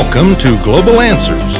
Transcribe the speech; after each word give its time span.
Welcome 0.00 0.34
to 0.36 0.58
Global 0.64 1.02
Answers. 1.02 1.58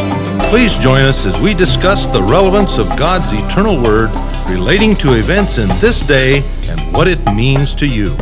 Please 0.49 0.79
join 0.79 1.03
us 1.03 1.27
as 1.27 1.39
we 1.43 1.53
discuss 1.53 2.07
the 2.07 2.23
relevance 2.23 2.79
of 2.79 2.89
God's 2.97 3.35
eternal 3.35 3.77
word 3.81 4.11
relating 4.49 4.97
to 4.97 5.13
events 5.13 5.59
in 5.59 5.69
this 5.79 6.01
day 6.01 6.39
and 6.67 6.81
what 6.93 7.07
it 7.07 7.23
means 7.35 7.75
to 7.75 7.87
you. 7.87 8.17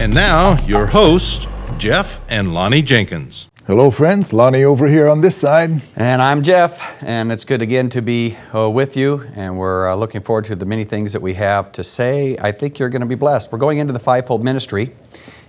And 0.00 0.12
now, 0.12 0.60
your 0.64 0.86
hosts, 0.86 1.46
Jeff 1.78 2.20
and 2.28 2.52
Lonnie 2.52 2.82
Jenkins. 2.82 3.48
Hello, 3.68 3.92
friends. 3.92 4.32
Lonnie 4.32 4.64
over 4.64 4.88
here 4.88 5.06
on 5.06 5.20
this 5.20 5.36
side. 5.36 5.70
And 5.94 6.20
I'm 6.20 6.42
Jeff, 6.42 7.00
and 7.04 7.30
it's 7.30 7.44
good 7.44 7.62
again 7.62 7.88
to 7.90 8.02
be 8.02 8.36
uh, 8.52 8.68
with 8.68 8.96
you. 8.96 9.22
And 9.36 9.56
we're 9.56 9.88
uh, 9.88 9.94
looking 9.94 10.20
forward 10.20 10.46
to 10.46 10.56
the 10.56 10.66
many 10.66 10.82
things 10.82 11.12
that 11.12 11.22
we 11.22 11.34
have 11.34 11.70
to 11.72 11.84
say. 11.84 12.36
I 12.40 12.50
think 12.50 12.80
you're 12.80 12.90
going 12.90 13.02
to 13.02 13.06
be 13.06 13.14
blessed. 13.14 13.52
We're 13.52 13.58
going 13.58 13.78
into 13.78 13.92
the 13.92 14.00
fivefold 14.00 14.44
ministry, 14.44 14.92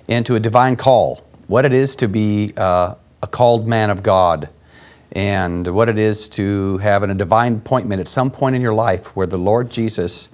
into 0.08 0.36
a 0.36 0.40
divine 0.40 0.76
call, 0.76 1.26
what 1.48 1.66
it 1.66 1.74
is 1.74 1.96
to 1.98 2.08
be 2.08 2.54
uh, 2.56 2.94
a 3.22 3.28
called 3.28 3.68
man 3.68 3.90
of 3.90 4.04
God, 4.04 4.50
and 5.12 5.68
what 5.68 5.90
it 5.90 5.98
is 5.98 6.30
to 6.30 6.78
have 6.78 7.04
a 7.04 7.14
divine 7.14 7.56
appointment 7.56 8.00
at 8.00 8.08
some 8.08 8.30
point 8.30 8.56
in 8.56 8.62
your 8.62 8.74
life 8.74 9.16
where 9.16 9.28
the 9.28 9.38
Lord 9.38 9.70
Jesus 9.70 10.30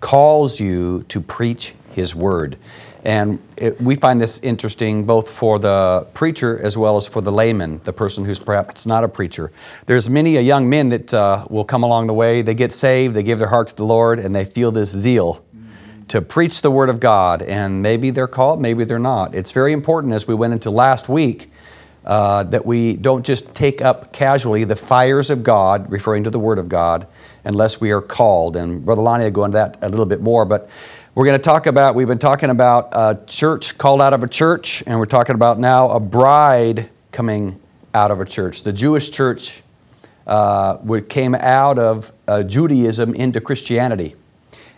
calls 0.00 0.60
you 0.60 1.04
to 1.08 1.20
preach 1.20 1.74
His 1.90 2.14
word. 2.14 2.58
And 3.04 3.38
it, 3.56 3.80
we 3.80 3.94
find 3.94 4.20
this 4.20 4.40
interesting 4.40 5.04
both 5.04 5.30
for 5.30 5.58
the 5.58 6.06
preacher 6.14 6.60
as 6.60 6.76
well 6.76 6.96
as 6.96 7.06
for 7.06 7.20
the 7.20 7.32
layman, 7.32 7.80
the 7.84 7.92
person 7.92 8.24
who's 8.24 8.40
perhaps 8.40 8.86
not 8.86 9.04
a 9.04 9.08
preacher. 9.08 9.52
There's 9.86 10.10
many 10.10 10.36
a 10.36 10.40
young 10.40 10.68
men 10.68 10.88
that 10.90 11.14
uh, 11.14 11.46
will 11.48 11.64
come 11.64 11.84
along 11.84 12.08
the 12.08 12.14
way. 12.14 12.42
They 12.42 12.54
get 12.54 12.72
saved, 12.72 13.14
they 13.14 13.22
give 13.22 13.38
their 13.38 13.48
heart 13.48 13.68
to 13.68 13.76
the 13.76 13.84
Lord, 13.84 14.18
and 14.18 14.34
they 14.34 14.44
feel 14.44 14.72
this 14.72 14.90
zeal 14.90 15.44
to 16.08 16.20
preach 16.20 16.62
the 16.62 16.70
Word 16.70 16.88
of 16.88 17.00
God. 17.00 17.42
And 17.42 17.82
maybe 17.82 18.10
they're 18.10 18.26
called, 18.26 18.60
maybe 18.60 18.84
they're 18.84 18.98
not. 18.98 19.34
It's 19.34 19.52
very 19.52 19.72
important 19.72 20.12
as 20.12 20.26
we 20.26 20.34
went 20.34 20.52
into 20.52 20.70
last 20.70 21.08
week 21.08 21.50
uh, 22.08 22.42
that 22.44 22.64
we 22.64 22.96
don't 22.96 23.24
just 23.24 23.54
take 23.54 23.82
up 23.82 24.14
casually 24.14 24.64
the 24.64 24.74
fires 24.74 25.28
of 25.28 25.44
God, 25.44 25.92
referring 25.92 26.24
to 26.24 26.30
the 26.30 26.38
Word 26.38 26.58
of 26.58 26.68
God, 26.68 27.06
unless 27.44 27.82
we 27.82 27.92
are 27.92 28.00
called. 28.00 28.56
And 28.56 28.82
Brother 28.84 29.02
Lonnie 29.02 29.24
will 29.24 29.30
go 29.30 29.44
into 29.44 29.56
that 29.56 29.76
a 29.82 29.90
little 29.90 30.06
bit 30.06 30.22
more. 30.22 30.46
But 30.46 30.70
we're 31.14 31.26
going 31.26 31.38
to 31.38 31.44
talk 31.44 31.66
about, 31.66 31.94
we've 31.94 32.08
been 32.08 32.18
talking 32.18 32.48
about 32.48 32.88
a 32.92 33.20
church 33.26 33.76
called 33.76 34.00
out 34.00 34.14
of 34.14 34.22
a 34.24 34.28
church, 34.28 34.82
and 34.86 34.98
we're 34.98 35.04
talking 35.04 35.34
about 35.34 35.58
now 35.58 35.90
a 35.90 36.00
bride 36.00 36.88
coming 37.12 37.60
out 37.92 38.10
of 38.10 38.20
a 38.20 38.24
church. 38.24 38.62
The 38.62 38.72
Jewish 38.72 39.10
church 39.10 39.62
uh, 40.26 40.78
came 41.10 41.34
out 41.34 41.78
of 41.78 42.10
uh, 42.26 42.42
Judaism 42.42 43.14
into 43.14 43.40
Christianity. 43.40 44.16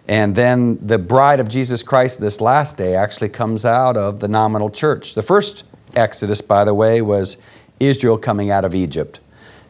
And 0.08 0.34
then 0.34 0.84
the 0.84 0.98
bride 0.98 1.38
of 1.38 1.48
Jesus 1.48 1.84
Christ 1.84 2.20
this 2.20 2.40
last 2.40 2.76
day 2.76 2.96
actually 2.96 3.28
comes 3.28 3.64
out 3.64 3.96
of 3.96 4.18
the 4.18 4.26
nominal 4.26 4.68
church. 4.68 5.14
The 5.14 5.22
first 5.22 5.62
Exodus, 5.96 6.40
by 6.40 6.64
the 6.64 6.74
way, 6.74 7.02
was 7.02 7.36
Israel 7.78 8.18
coming 8.18 8.50
out 8.50 8.64
of 8.64 8.74
Egypt. 8.74 9.20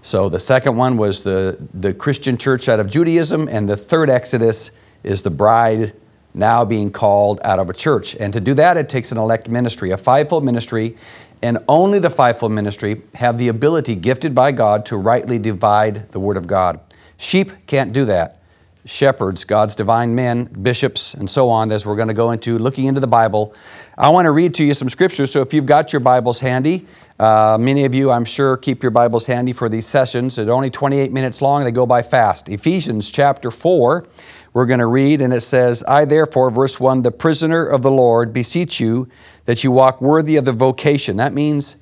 So 0.02 0.28
the 0.28 0.40
second 0.40 0.77
one 0.77 0.96
was 0.96 1.24
the, 1.24 1.58
the 1.74 1.92
Christian 1.92 2.38
church 2.38 2.68
out 2.68 2.80
of 2.80 2.90
Judaism, 2.90 3.48
and 3.48 3.68
the 3.68 3.77
third 3.77 4.08
Exodus 4.08 4.70
is 5.02 5.22
the 5.22 5.30
bride 5.30 5.94
now 6.32 6.64
being 6.64 6.90
called 6.90 7.40
out 7.44 7.58
of 7.58 7.68
a 7.68 7.74
church. 7.74 8.14
And 8.16 8.32
to 8.32 8.40
do 8.40 8.54
that, 8.54 8.77
it 8.77 8.88
takes 8.88 9.12
an 9.12 9.18
elect 9.18 9.48
ministry, 9.48 9.90
a 9.90 9.96
fivefold 9.96 10.44
ministry, 10.44 10.96
and 11.42 11.58
only 11.68 11.98
the 11.98 12.11
fivefold 12.11 12.52
ministry 12.52 13.02
have 13.14 13.36
the 13.36 13.48
ability, 13.48 13.96
gifted 13.96 14.34
by 14.34 14.52
God, 14.52 14.86
to 14.86 14.96
rightly 14.96 15.39
divide 15.39 16.11
the 16.12 16.20
Word 16.20 16.36
of 16.36 16.46
God. 16.46 16.80
Sheep 17.16 17.52
can't 17.66 17.92
do 17.92 18.05
that. 18.06 18.39
Shepherds, 18.86 19.45
God's 19.45 19.74
divine 19.74 20.14
men, 20.14 20.45
bishops, 20.45 21.14
and 21.14 21.28
so 21.28 21.50
on, 21.50 21.70
as 21.70 21.84
we're 21.84 21.96
going 21.96 22.08
to 22.08 22.14
go 22.14 22.30
into 22.30 22.58
looking 22.58 22.86
into 22.86 23.00
the 23.00 23.06
Bible. 23.06 23.55
I 24.00 24.08
want 24.08 24.24
to 24.24 24.30
read 24.30 24.55
to 24.55 24.64
you 24.64 24.72
some 24.72 24.88
scriptures, 24.88 25.30
so 25.30 25.42
if 25.42 25.52
you've 25.52 25.66
got 25.66 25.92
your 25.92 26.00
Bibles 26.00 26.40
handy, 26.40 26.86
uh, 27.18 27.58
many 27.61 27.84
of 27.84 27.94
you, 27.94 28.11
I'm 28.11 28.24
sure, 28.24 28.56
keep 28.56 28.83
your 28.83 28.90
Bibles 28.90 29.27
handy 29.27 29.52
for 29.52 29.68
these 29.68 29.86
sessions. 29.86 30.36
They're 30.36 30.50
only 30.50 30.70
28 30.70 31.12
minutes 31.12 31.42
long, 31.42 31.64
they 31.64 31.70
go 31.70 31.84
by 31.84 32.00
fast. 32.00 32.48
Ephesians 32.48 33.10
chapter 33.10 33.50
4 33.50 34.06
we're 34.55 34.64
going 34.64 34.80
to 34.80 34.86
read, 34.86 35.20
and 35.20 35.34
it 35.34 35.42
says, 35.42 35.84
I 35.86 36.06
therefore, 36.06 36.50
verse 36.50 36.80
1, 36.80 37.02
the 37.02 37.10
prisoner 37.10 37.66
of 37.66 37.83
the 37.83 37.90
Lord, 37.90 38.33
beseech 38.33 38.80
you 38.80 39.06
that 39.44 39.64
you 39.64 39.70
walk 39.70 40.00
worthy 40.00 40.39
of 40.39 40.46
the 40.46 40.55
vocation. 40.55 41.18
That 41.18 41.34
means 41.34 41.77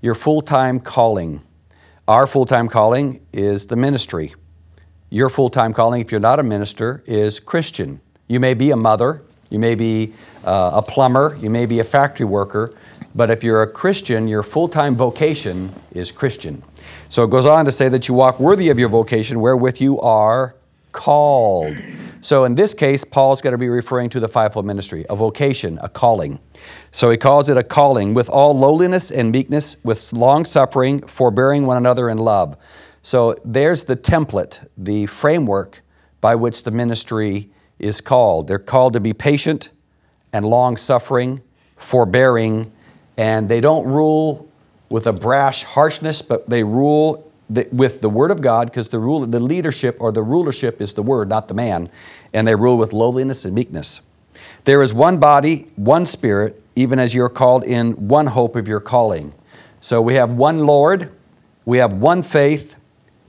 your 0.00 0.14
full 0.14 0.40
time 0.40 0.80
calling. 0.80 1.42
Our 2.08 2.26
full 2.26 2.46
time 2.46 2.68
calling 2.68 3.20
is 3.30 3.66
the 3.66 3.76
ministry. 3.76 4.34
Your 5.10 5.28
full 5.28 5.50
time 5.50 5.74
calling, 5.74 6.00
if 6.00 6.10
you're 6.10 6.18
not 6.18 6.40
a 6.40 6.42
minister, 6.42 7.04
is 7.04 7.38
Christian. 7.38 8.00
You 8.26 8.40
may 8.40 8.54
be 8.54 8.70
a 8.70 8.76
mother, 8.76 9.22
you 9.50 9.58
may 9.58 9.74
be 9.74 10.12
uh, 10.44 10.72
a 10.74 10.82
plumber, 10.82 11.36
you 11.40 11.50
may 11.50 11.66
be 11.66 11.80
a 11.80 11.84
factory 11.84 12.26
worker, 12.26 12.74
but 13.14 13.30
if 13.30 13.42
you're 13.42 13.62
a 13.62 13.70
Christian, 13.70 14.28
your 14.28 14.42
full 14.42 14.68
time 14.68 14.96
vocation 14.96 15.74
is 15.92 16.12
Christian. 16.12 16.62
So 17.08 17.24
it 17.24 17.30
goes 17.30 17.46
on 17.46 17.64
to 17.64 17.72
say 17.72 17.88
that 17.88 18.08
you 18.08 18.14
walk 18.14 18.38
worthy 18.38 18.68
of 18.68 18.78
your 18.78 18.88
vocation 18.88 19.40
wherewith 19.40 19.80
you 19.80 20.00
are 20.00 20.54
called. 20.92 21.76
So 22.20 22.44
in 22.44 22.54
this 22.54 22.74
case, 22.74 23.04
Paul's 23.04 23.40
going 23.40 23.52
to 23.52 23.58
be 23.58 23.68
referring 23.68 24.10
to 24.10 24.20
the 24.20 24.28
fivefold 24.28 24.66
ministry, 24.66 25.06
a 25.08 25.16
vocation, 25.16 25.78
a 25.82 25.88
calling. 25.88 26.40
So 26.90 27.10
he 27.10 27.16
calls 27.16 27.48
it 27.48 27.56
a 27.56 27.62
calling 27.62 28.14
with 28.14 28.28
all 28.28 28.56
lowliness 28.58 29.10
and 29.10 29.30
meekness, 29.30 29.76
with 29.84 30.12
long 30.12 30.44
suffering, 30.44 31.00
forbearing 31.02 31.66
one 31.66 31.76
another 31.76 32.08
in 32.08 32.18
love. 32.18 32.56
So 33.02 33.34
there's 33.44 33.84
the 33.84 33.96
template, 33.96 34.66
the 34.76 35.06
framework 35.06 35.82
by 36.20 36.34
which 36.34 36.64
the 36.64 36.72
ministry 36.72 37.50
is 37.78 38.00
called. 38.00 38.48
They're 38.48 38.58
called 38.58 38.92
to 38.94 39.00
be 39.00 39.12
patient 39.12 39.70
and 40.32 40.44
long 40.44 40.76
suffering, 40.76 41.42
forbearing, 41.76 42.72
and 43.16 43.48
they 43.48 43.60
don't 43.60 43.86
rule 43.86 44.48
with 44.88 45.06
a 45.06 45.12
brash 45.12 45.64
harshness, 45.64 46.22
but 46.22 46.48
they 46.48 46.64
rule 46.64 47.30
with 47.72 48.00
the 48.00 48.10
Word 48.10 48.30
of 48.30 48.42
God, 48.42 48.68
because 48.68 48.90
the 48.90 48.98
rule, 48.98 49.20
the 49.20 49.40
leadership 49.40 49.96
or 50.00 50.12
the 50.12 50.22
rulership 50.22 50.80
is 50.80 50.92
the 50.94 51.02
Word, 51.02 51.28
not 51.28 51.48
the 51.48 51.54
man, 51.54 51.90
and 52.34 52.46
they 52.46 52.54
rule 52.54 52.76
with 52.76 52.92
lowliness 52.92 53.44
and 53.44 53.54
meekness. 53.54 54.02
There 54.64 54.82
is 54.82 54.92
one 54.92 55.18
body, 55.18 55.66
one 55.76 56.04
Spirit, 56.04 56.62
even 56.76 56.98
as 56.98 57.14
you're 57.14 57.30
called 57.30 57.64
in 57.64 57.92
one 58.08 58.26
hope 58.26 58.54
of 58.54 58.68
your 58.68 58.80
calling. 58.80 59.32
So 59.80 60.02
we 60.02 60.14
have 60.14 60.32
one 60.32 60.66
Lord, 60.66 61.14
we 61.64 61.78
have 61.78 61.94
one 61.94 62.22
faith, 62.22 62.76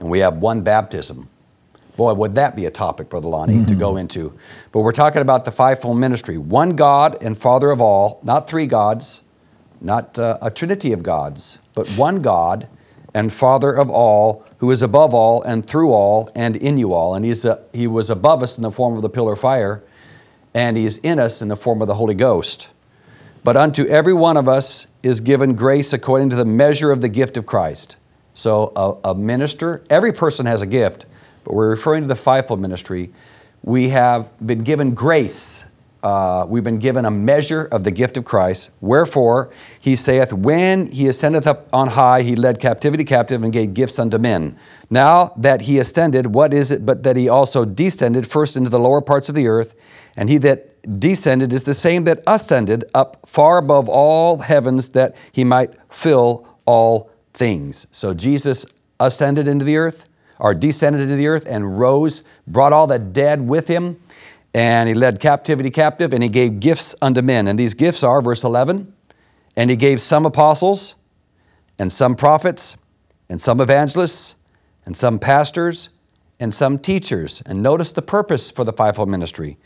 and 0.00 0.10
we 0.10 0.18
have 0.18 0.36
one 0.36 0.62
baptism. 0.62 1.28
Boy, 2.00 2.14
would 2.14 2.34
that 2.36 2.56
be 2.56 2.64
a 2.64 2.70
topic, 2.70 3.10
Brother 3.10 3.28
Lonnie, 3.28 3.56
mm-hmm. 3.56 3.66
to 3.66 3.74
go 3.74 3.98
into. 3.98 4.32
But 4.72 4.80
we're 4.80 4.90
talking 4.90 5.20
about 5.20 5.44
the 5.44 5.52
fivefold 5.52 5.98
ministry 5.98 6.38
one 6.38 6.74
God 6.74 7.22
and 7.22 7.36
Father 7.36 7.70
of 7.70 7.82
all, 7.82 8.20
not 8.22 8.48
three 8.48 8.64
gods, 8.64 9.20
not 9.82 10.18
uh, 10.18 10.38
a 10.40 10.50
trinity 10.50 10.94
of 10.94 11.02
gods, 11.02 11.58
but 11.74 11.86
one 11.98 12.22
God 12.22 12.68
and 13.14 13.30
Father 13.30 13.76
of 13.76 13.90
all, 13.90 14.46
who 14.60 14.70
is 14.70 14.80
above 14.80 15.12
all 15.12 15.42
and 15.42 15.66
through 15.66 15.92
all 15.92 16.30
and 16.34 16.56
in 16.56 16.78
you 16.78 16.94
all. 16.94 17.14
And 17.14 17.22
he's 17.22 17.44
a, 17.44 17.62
he 17.74 17.86
was 17.86 18.08
above 18.08 18.42
us 18.42 18.56
in 18.56 18.62
the 18.62 18.72
form 18.72 18.96
of 18.96 19.02
the 19.02 19.10
pillar 19.10 19.34
of 19.34 19.40
fire, 19.40 19.82
and 20.54 20.78
he 20.78 20.86
is 20.86 20.96
in 21.02 21.18
us 21.18 21.42
in 21.42 21.48
the 21.48 21.54
form 21.54 21.82
of 21.82 21.86
the 21.86 21.96
Holy 21.96 22.14
Ghost. 22.14 22.70
But 23.44 23.58
unto 23.58 23.84
every 23.84 24.14
one 24.14 24.38
of 24.38 24.48
us 24.48 24.86
is 25.02 25.20
given 25.20 25.54
grace 25.54 25.92
according 25.92 26.30
to 26.30 26.36
the 26.36 26.46
measure 26.46 26.92
of 26.92 27.02
the 27.02 27.10
gift 27.10 27.36
of 27.36 27.44
Christ. 27.44 27.96
So, 28.32 28.72
a, 28.74 29.10
a 29.10 29.14
minister, 29.14 29.84
every 29.90 30.12
person 30.12 30.46
has 30.46 30.62
a 30.62 30.66
gift, 30.66 31.04
but 31.50 31.56
we're 31.56 31.70
referring 31.70 32.02
to 32.02 32.06
the 32.06 32.14
fivefold 32.14 32.60
ministry. 32.60 33.10
We 33.64 33.88
have 33.88 34.30
been 34.46 34.60
given 34.60 34.94
grace 34.94 35.64
uh, 36.02 36.46
we've 36.48 36.64
been 36.64 36.78
given 36.78 37.04
a 37.04 37.10
measure 37.10 37.64
of 37.64 37.84
the 37.84 37.90
gift 37.90 38.16
of 38.16 38.24
Christ. 38.24 38.70
Wherefore, 38.80 39.50
he 39.80 39.96
saith, 39.96 40.32
When 40.32 40.86
he 40.86 41.08
ascendeth 41.08 41.46
up 41.46 41.68
on 41.74 41.88
high, 41.88 42.22
he 42.22 42.36
led 42.36 42.58
captivity 42.58 43.04
captive 43.04 43.42
and 43.42 43.52
gave 43.52 43.74
gifts 43.74 43.98
unto 43.98 44.16
men. 44.16 44.56
Now 44.88 45.34
that 45.36 45.62
he 45.62 45.78
ascended, 45.78 46.34
what 46.34 46.54
is 46.54 46.72
it 46.72 46.86
but 46.86 47.02
that 47.02 47.18
he 47.18 47.28
also 47.28 47.66
descended 47.66 48.26
first 48.26 48.56
into 48.56 48.70
the 48.70 48.78
lower 48.78 49.02
parts 49.02 49.28
of 49.28 49.34
the 49.34 49.48
earth? 49.48 49.74
And 50.16 50.30
he 50.30 50.38
that 50.38 50.98
descended 50.98 51.52
is 51.52 51.64
the 51.64 51.74
same 51.74 52.04
that 52.04 52.22
ascended 52.26 52.86
up 52.94 53.18
far 53.26 53.58
above 53.58 53.86
all 53.88 54.38
heavens 54.38 54.90
that 54.90 55.16
he 55.32 55.44
might 55.44 55.74
fill 55.90 56.48
all 56.64 57.10
things. 57.34 57.86
So 57.90 58.14
Jesus 58.14 58.64
ascended 58.98 59.48
into 59.48 59.66
the 59.66 59.76
earth, 59.76 60.08
or 60.40 60.54
descended 60.54 61.02
into 61.02 61.16
the 61.16 61.28
earth, 61.28 61.46
and 61.48 61.78
rose, 61.78 62.22
brought 62.46 62.72
all 62.72 62.86
the 62.86 62.98
dead 62.98 63.40
with 63.40 63.68
him 63.68 64.00
and 64.54 64.88
he 64.88 64.94
led 64.94 65.20
captivity 65.20 65.70
captive, 65.70 66.12
and 66.12 66.22
he 66.22 66.28
gave 66.28 66.60
gifts 66.60 66.94
unto 67.00 67.22
men. 67.22 67.46
And 67.46 67.58
these 67.58 67.74
gifts 67.74 68.02
are, 68.02 68.20
verse 68.20 68.42
11, 68.42 68.92
and 69.56 69.70
he 69.70 69.76
gave 69.76 70.00
some 70.00 70.26
apostles, 70.26 70.96
and 71.78 71.92
some 71.92 72.16
prophets, 72.16 72.76
and 73.28 73.40
some 73.40 73.60
evangelists, 73.60 74.36
and 74.84 74.96
some 74.96 75.18
pastors, 75.18 75.90
and 76.40 76.54
some 76.54 76.78
teachers. 76.78 77.42
And 77.46 77.62
notice 77.62 77.92
the 77.92 78.02
purpose 78.02 78.50
for 78.50 78.64
the 78.64 78.72
fivefold 78.72 79.08
ministry 79.08 79.56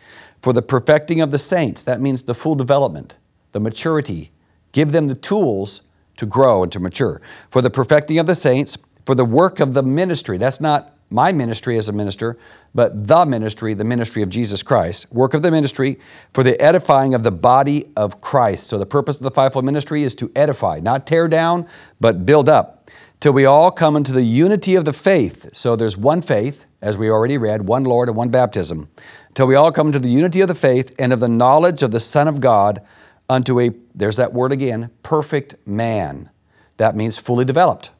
for 0.42 0.52
the 0.52 0.62
perfecting 0.62 1.22
of 1.22 1.30
the 1.30 1.38
saints. 1.38 1.82
That 1.84 2.02
means 2.02 2.24
the 2.24 2.34
full 2.34 2.54
development, 2.54 3.16
the 3.52 3.60
maturity. 3.60 4.30
Give 4.72 4.92
them 4.92 5.06
the 5.06 5.14
tools 5.14 5.80
to 6.18 6.26
grow 6.26 6.62
and 6.62 6.70
to 6.72 6.80
mature. 6.80 7.22
For 7.48 7.62
the 7.62 7.70
perfecting 7.70 8.18
of 8.18 8.26
the 8.26 8.34
saints, 8.34 8.76
for 9.06 9.14
the 9.14 9.24
work 9.24 9.60
of 9.60 9.74
the 9.74 9.82
ministry. 9.82 10.38
That's 10.38 10.60
not 10.60 10.94
my 11.10 11.32
ministry 11.32 11.76
as 11.78 11.88
a 11.88 11.92
minister, 11.92 12.36
but 12.74 13.06
the 13.06 13.24
ministry, 13.24 13.74
the 13.74 13.84
ministry 13.84 14.22
of 14.22 14.28
Jesus 14.28 14.62
Christ. 14.62 15.10
Work 15.12 15.34
of 15.34 15.42
the 15.42 15.50
ministry 15.50 15.98
for 16.32 16.42
the 16.42 16.60
edifying 16.60 17.14
of 17.14 17.22
the 17.22 17.30
body 17.30 17.84
of 17.96 18.20
Christ. 18.20 18.68
So 18.68 18.78
the 18.78 18.86
purpose 18.86 19.18
of 19.18 19.22
the 19.22 19.30
fivefold 19.30 19.64
ministry 19.64 20.02
is 20.02 20.14
to 20.16 20.32
edify, 20.34 20.80
not 20.80 21.06
tear 21.06 21.28
down, 21.28 21.68
but 22.00 22.26
build 22.26 22.48
up, 22.48 22.90
till 23.20 23.32
we 23.32 23.44
all 23.44 23.70
come 23.70 23.96
into 23.96 24.12
the 24.12 24.24
unity 24.24 24.74
of 24.74 24.84
the 24.84 24.92
faith. 24.92 25.50
So 25.54 25.76
there's 25.76 25.96
one 25.96 26.20
faith, 26.20 26.66
as 26.82 26.98
we 26.98 27.10
already 27.10 27.38
read, 27.38 27.62
one 27.68 27.84
Lord 27.84 28.08
and 28.08 28.16
one 28.16 28.30
baptism, 28.30 28.88
till 29.34 29.46
we 29.46 29.54
all 29.54 29.70
come 29.70 29.88
into 29.88 30.00
the 30.00 30.08
unity 30.08 30.40
of 30.40 30.48
the 30.48 30.54
faith 30.54 30.94
and 30.98 31.12
of 31.12 31.20
the 31.20 31.28
knowledge 31.28 31.82
of 31.82 31.90
the 31.92 32.00
Son 32.00 32.26
of 32.26 32.40
God 32.40 32.84
unto 33.28 33.60
a, 33.60 33.70
there's 33.94 34.16
that 34.16 34.32
word 34.32 34.52
again, 34.52 34.90
perfect 35.02 35.54
man. 35.66 36.30
That 36.76 36.96
means 36.96 37.18
fully 37.18 37.44
developed 37.44 37.90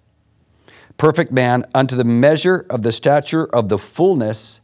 perfect 0.97 1.33
man 1.33 1.65
unto 1.75 1.97
the 1.97 2.05
measure 2.05 2.67
of 2.71 2.83
the 2.83 2.93
stature 2.93 3.47
of 3.47 3.69
the 3.69 3.79
fullness 3.79 4.61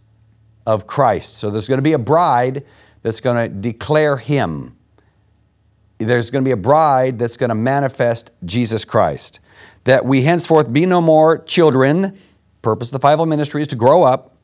of 0.66 0.86
Christ. 0.86 1.34
So 1.34 1.50
there's 1.50 1.68
going 1.68 1.78
to 1.78 1.82
be 1.82 1.92
a 1.92 1.98
bride 1.98 2.64
that's 3.02 3.20
going 3.20 3.36
to 3.36 3.48
declare 3.48 4.16
him. 4.16 4.76
There's 5.98 6.30
going 6.30 6.44
to 6.44 6.48
be 6.48 6.52
a 6.52 6.56
bride 6.56 7.18
that's 7.18 7.36
going 7.36 7.48
to 7.48 7.54
manifest 7.54 8.30
Jesus 8.44 8.84
Christ. 8.84 9.40
That 9.84 10.04
we 10.04 10.22
henceforth 10.22 10.72
be 10.72 10.86
no 10.86 11.00
more 11.00 11.38
children. 11.38 12.18
Purpose 12.62 12.88
of 12.88 12.92
the 12.92 13.00
fivefold 13.00 13.28
ministry 13.28 13.62
is 13.62 13.68
to 13.68 13.76
grow 13.76 14.04
up, 14.04 14.36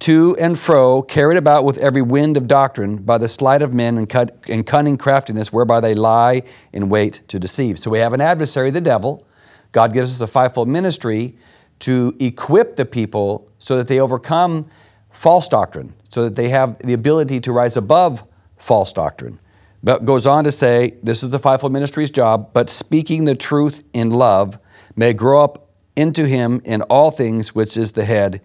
to 0.00 0.36
and 0.38 0.58
fro, 0.58 1.02
carried 1.02 1.38
about 1.38 1.64
with 1.64 1.78
every 1.78 2.02
wind 2.02 2.36
of 2.36 2.46
doctrine 2.46 2.98
by 2.98 3.16
the 3.16 3.28
sleight 3.28 3.62
of 3.62 3.72
men 3.72 3.96
and, 3.96 4.66
cunning 4.66 4.98
craftiness, 4.98 5.52
whereby 5.52 5.80
they 5.80 5.94
lie 5.94 6.42
in 6.72 6.88
wait 6.88 7.22
to 7.28 7.38
deceive. 7.38 7.78
So 7.78 7.90
we 7.90 7.98
have 8.00 8.12
an 8.12 8.20
adversary, 8.20 8.70
the 8.70 8.80
devil, 8.80 9.26
God 9.74 9.92
gives 9.92 10.14
us 10.14 10.20
a 10.20 10.30
fivefold 10.30 10.68
ministry 10.68 11.36
to 11.80 12.14
equip 12.20 12.76
the 12.76 12.84
people 12.84 13.50
so 13.58 13.76
that 13.76 13.88
they 13.88 13.98
overcome 13.98 14.66
false 15.10 15.48
doctrine, 15.48 15.94
so 16.08 16.22
that 16.22 16.36
they 16.36 16.48
have 16.48 16.78
the 16.78 16.92
ability 16.92 17.40
to 17.40 17.52
rise 17.52 17.76
above 17.76 18.22
false 18.56 18.92
doctrine. 18.92 19.40
But 19.82 20.04
goes 20.04 20.26
on 20.26 20.44
to 20.44 20.52
say, 20.52 20.94
this 21.02 21.24
is 21.24 21.30
the 21.30 21.40
fivefold 21.40 21.72
ministry's 21.72 22.12
job, 22.12 22.52
but 22.52 22.70
speaking 22.70 23.24
the 23.24 23.34
truth 23.34 23.82
in 23.92 24.10
love 24.10 24.60
may 24.94 25.12
grow 25.12 25.42
up 25.42 25.68
into 25.96 26.24
him 26.24 26.60
in 26.64 26.82
all 26.82 27.10
things, 27.10 27.52
which 27.52 27.76
is 27.76 27.92
the 27.92 28.04
head, 28.04 28.40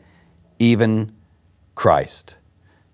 even 0.57 1.13
Christ. 1.75 2.37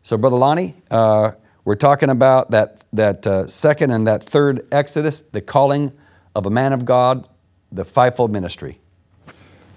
So, 0.04 0.18
Brother 0.18 0.38
Lonnie, 0.38 0.76
uh, 0.92 1.32
we're 1.64 1.76
talking 1.76 2.10
about 2.10 2.52
that, 2.52 2.84
that 2.92 3.26
uh, 3.26 3.48
second 3.48 3.92
and 3.92 4.06
that 4.08 4.24
third 4.24 4.68
Exodus, 4.74 5.22
the 5.22 5.42
calling 5.42 5.94
of 6.36 6.46
a 6.46 6.50
man 6.50 6.74
of 6.74 6.84
God 6.84 7.28
the 7.76 7.86
fivefold 7.86 8.32
ministry? 8.32 8.80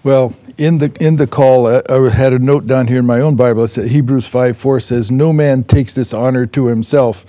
Well, 0.05 0.35
in 0.57 0.79
the 0.79 0.97
in 1.01 1.17
the 1.17 1.27
call, 1.27 1.67
I, 1.67 1.83
I 1.89 2.09
had 2.11 2.33
a 2.33 2.39
note 2.39 2.67
down 2.67 2.87
here 2.87 3.01
in 3.01 3.07
my 3.07 3.21
own 3.21 3.37
Bible. 3.37 3.65
It 3.65 3.69
said 3.69 3.89
Hebrews 3.89 4.27
five 4.27 4.57
four 4.57 4.81
says, 4.81 5.11
"No 5.11 5.33
man 5.33 5.65
takes 5.65 5.95
this 5.95 6.15
honor 6.15 6.47
to 6.47 6.67
himself, 6.67 7.27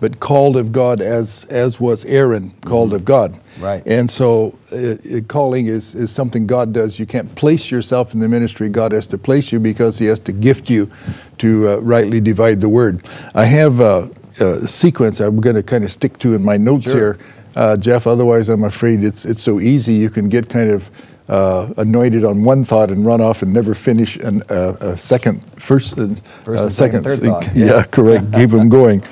but 0.00 0.18
called 0.18 0.56
of 0.56 0.72
God, 0.72 1.00
as 1.00 1.44
as 1.44 1.78
was 1.78 2.04
Aaron 2.04 2.50
called 2.64 2.88
mm-hmm. 2.88 2.96
of 2.96 3.04
God." 3.04 3.40
Right. 3.60 3.82
And 3.86 4.10
so, 4.10 4.58
it, 4.70 5.06
it, 5.06 5.28
calling 5.28 5.68
is 5.68 5.94
is 5.94 6.10
something 6.10 6.46
God 6.46 6.72
does. 6.72 6.98
You 6.98 7.06
can't 7.06 7.32
place 7.36 7.70
yourself 7.70 8.14
in 8.14 8.20
the 8.20 8.28
ministry. 8.28 8.68
God 8.68 8.90
has 8.92 9.06
to 9.08 9.18
place 9.18 9.52
you 9.52 9.60
because 9.60 9.98
He 9.98 10.06
has 10.06 10.18
to 10.20 10.32
gift 10.32 10.68
you 10.68 10.90
to 11.38 11.68
uh, 11.68 11.76
rightly 11.76 12.20
divide 12.20 12.60
the 12.60 12.68
word. 12.68 13.06
I 13.34 13.44
have 13.44 13.78
a, 13.78 14.10
a 14.40 14.66
sequence 14.66 15.20
I'm 15.20 15.40
going 15.40 15.56
to 15.56 15.62
kind 15.62 15.84
of 15.84 15.92
stick 15.92 16.18
to 16.18 16.34
in 16.34 16.44
my 16.44 16.56
notes 16.56 16.90
sure. 16.90 17.14
here 17.14 17.18
uh, 17.56 17.76
Jeff. 17.76 18.06
Otherwise, 18.06 18.48
I'm 18.48 18.64
afraid 18.64 19.04
it's 19.04 19.24
it's 19.24 19.42
so 19.42 19.60
easy. 19.60 19.94
You 19.94 20.10
can 20.10 20.28
get 20.28 20.48
kind 20.48 20.70
of 20.70 20.90
uh, 21.28 21.72
anointed 21.76 22.24
on 22.24 22.42
one 22.44 22.64
thought 22.64 22.90
and 22.90 23.04
run 23.04 23.20
off 23.20 23.42
and 23.42 23.52
never 23.52 23.74
finish 23.74 24.16
an, 24.16 24.42
uh, 24.48 24.76
a 24.80 24.98
second, 24.98 25.44
first, 25.60 25.98
uh, 25.98 26.08
first 26.42 26.62
and 26.62 26.72
second, 26.72 27.04
third 27.04 27.18
thought. 27.18 27.48
Yeah, 27.54 27.66
yeah 27.66 27.82
correct. 27.84 28.32
Keep 28.32 28.50
them 28.50 28.68
going. 28.68 29.02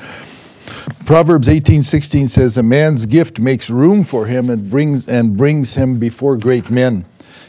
Proverbs 1.05 1.49
18:16 1.49 2.29
says, 2.29 2.57
"A 2.57 2.63
man's 2.63 3.07
gift 3.07 3.39
makes 3.39 3.71
room 3.71 4.03
for 4.03 4.27
him 4.27 4.51
and 4.51 4.69
brings 4.69 5.07
and 5.07 5.37
brings 5.37 5.75
him 5.75 5.99
before 5.99 6.37
great 6.37 6.71
men." 6.71 7.05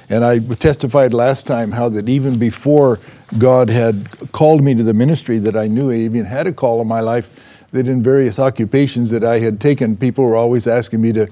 And 0.09 0.23
I 0.23 0.39
testified 0.39 1.13
last 1.13 1.47
time 1.47 1.71
how 1.71 1.89
that 1.89 2.07
even 2.07 2.37
before 2.37 2.99
God 3.37 3.69
had 3.69 4.07
called 4.31 4.63
me 4.63 4.73
to 4.75 4.83
the 4.83 4.93
ministry, 4.93 5.37
that 5.39 5.57
I 5.57 5.67
knew 5.67 5.91
I 5.91 5.95
even 5.95 6.25
had 6.25 6.47
a 6.47 6.53
call 6.53 6.81
in 6.81 6.87
my 6.87 7.01
life 7.01 7.29
that 7.71 7.87
in 7.87 8.01
various 8.01 8.39
occupations 8.39 9.09
that 9.09 9.23
I 9.23 9.39
had 9.39 9.59
taken, 9.59 9.97
people 9.97 10.23
were 10.23 10.35
always 10.35 10.67
asking 10.67 11.01
me 11.01 11.11
to 11.13 11.27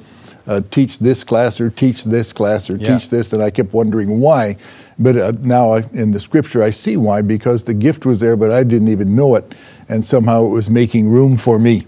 uh, 0.47 0.61
teach 0.69 0.99
this 0.99 1.23
class 1.23 1.59
or 1.59 1.69
teach 1.69 2.03
this 2.03 2.31
class 2.31 2.69
or 2.69 2.75
yeah. 2.75 2.97
teach 2.97 3.09
this, 3.09 3.33
and 3.33 3.41
I 3.41 3.49
kept 3.49 3.73
wondering 3.73 4.19
why. 4.19 4.57
But 4.99 5.17
uh, 5.17 5.33
now 5.41 5.73
I, 5.73 5.79
in 5.93 6.11
the 6.11 6.19
scripture, 6.19 6.61
I 6.61 6.69
see 6.69 6.97
why 6.97 7.21
because 7.21 7.63
the 7.63 7.73
gift 7.73 8.05
was 8.05 8.19
there, 8.19 8.35
but 8.35 8.51
I 8.51 8.63
didn't 8.63 8.89
even 8.89 9.15
know 9.15 9.35
it, 9.35 9.55
and 9.89 10.03
somehow 10.05 10.45
it 10.45 10.49
was 10.49 10.69
making 10.69 11.09
room 11.09 11.37
for 11.37 11.57
me. 11.57 11.85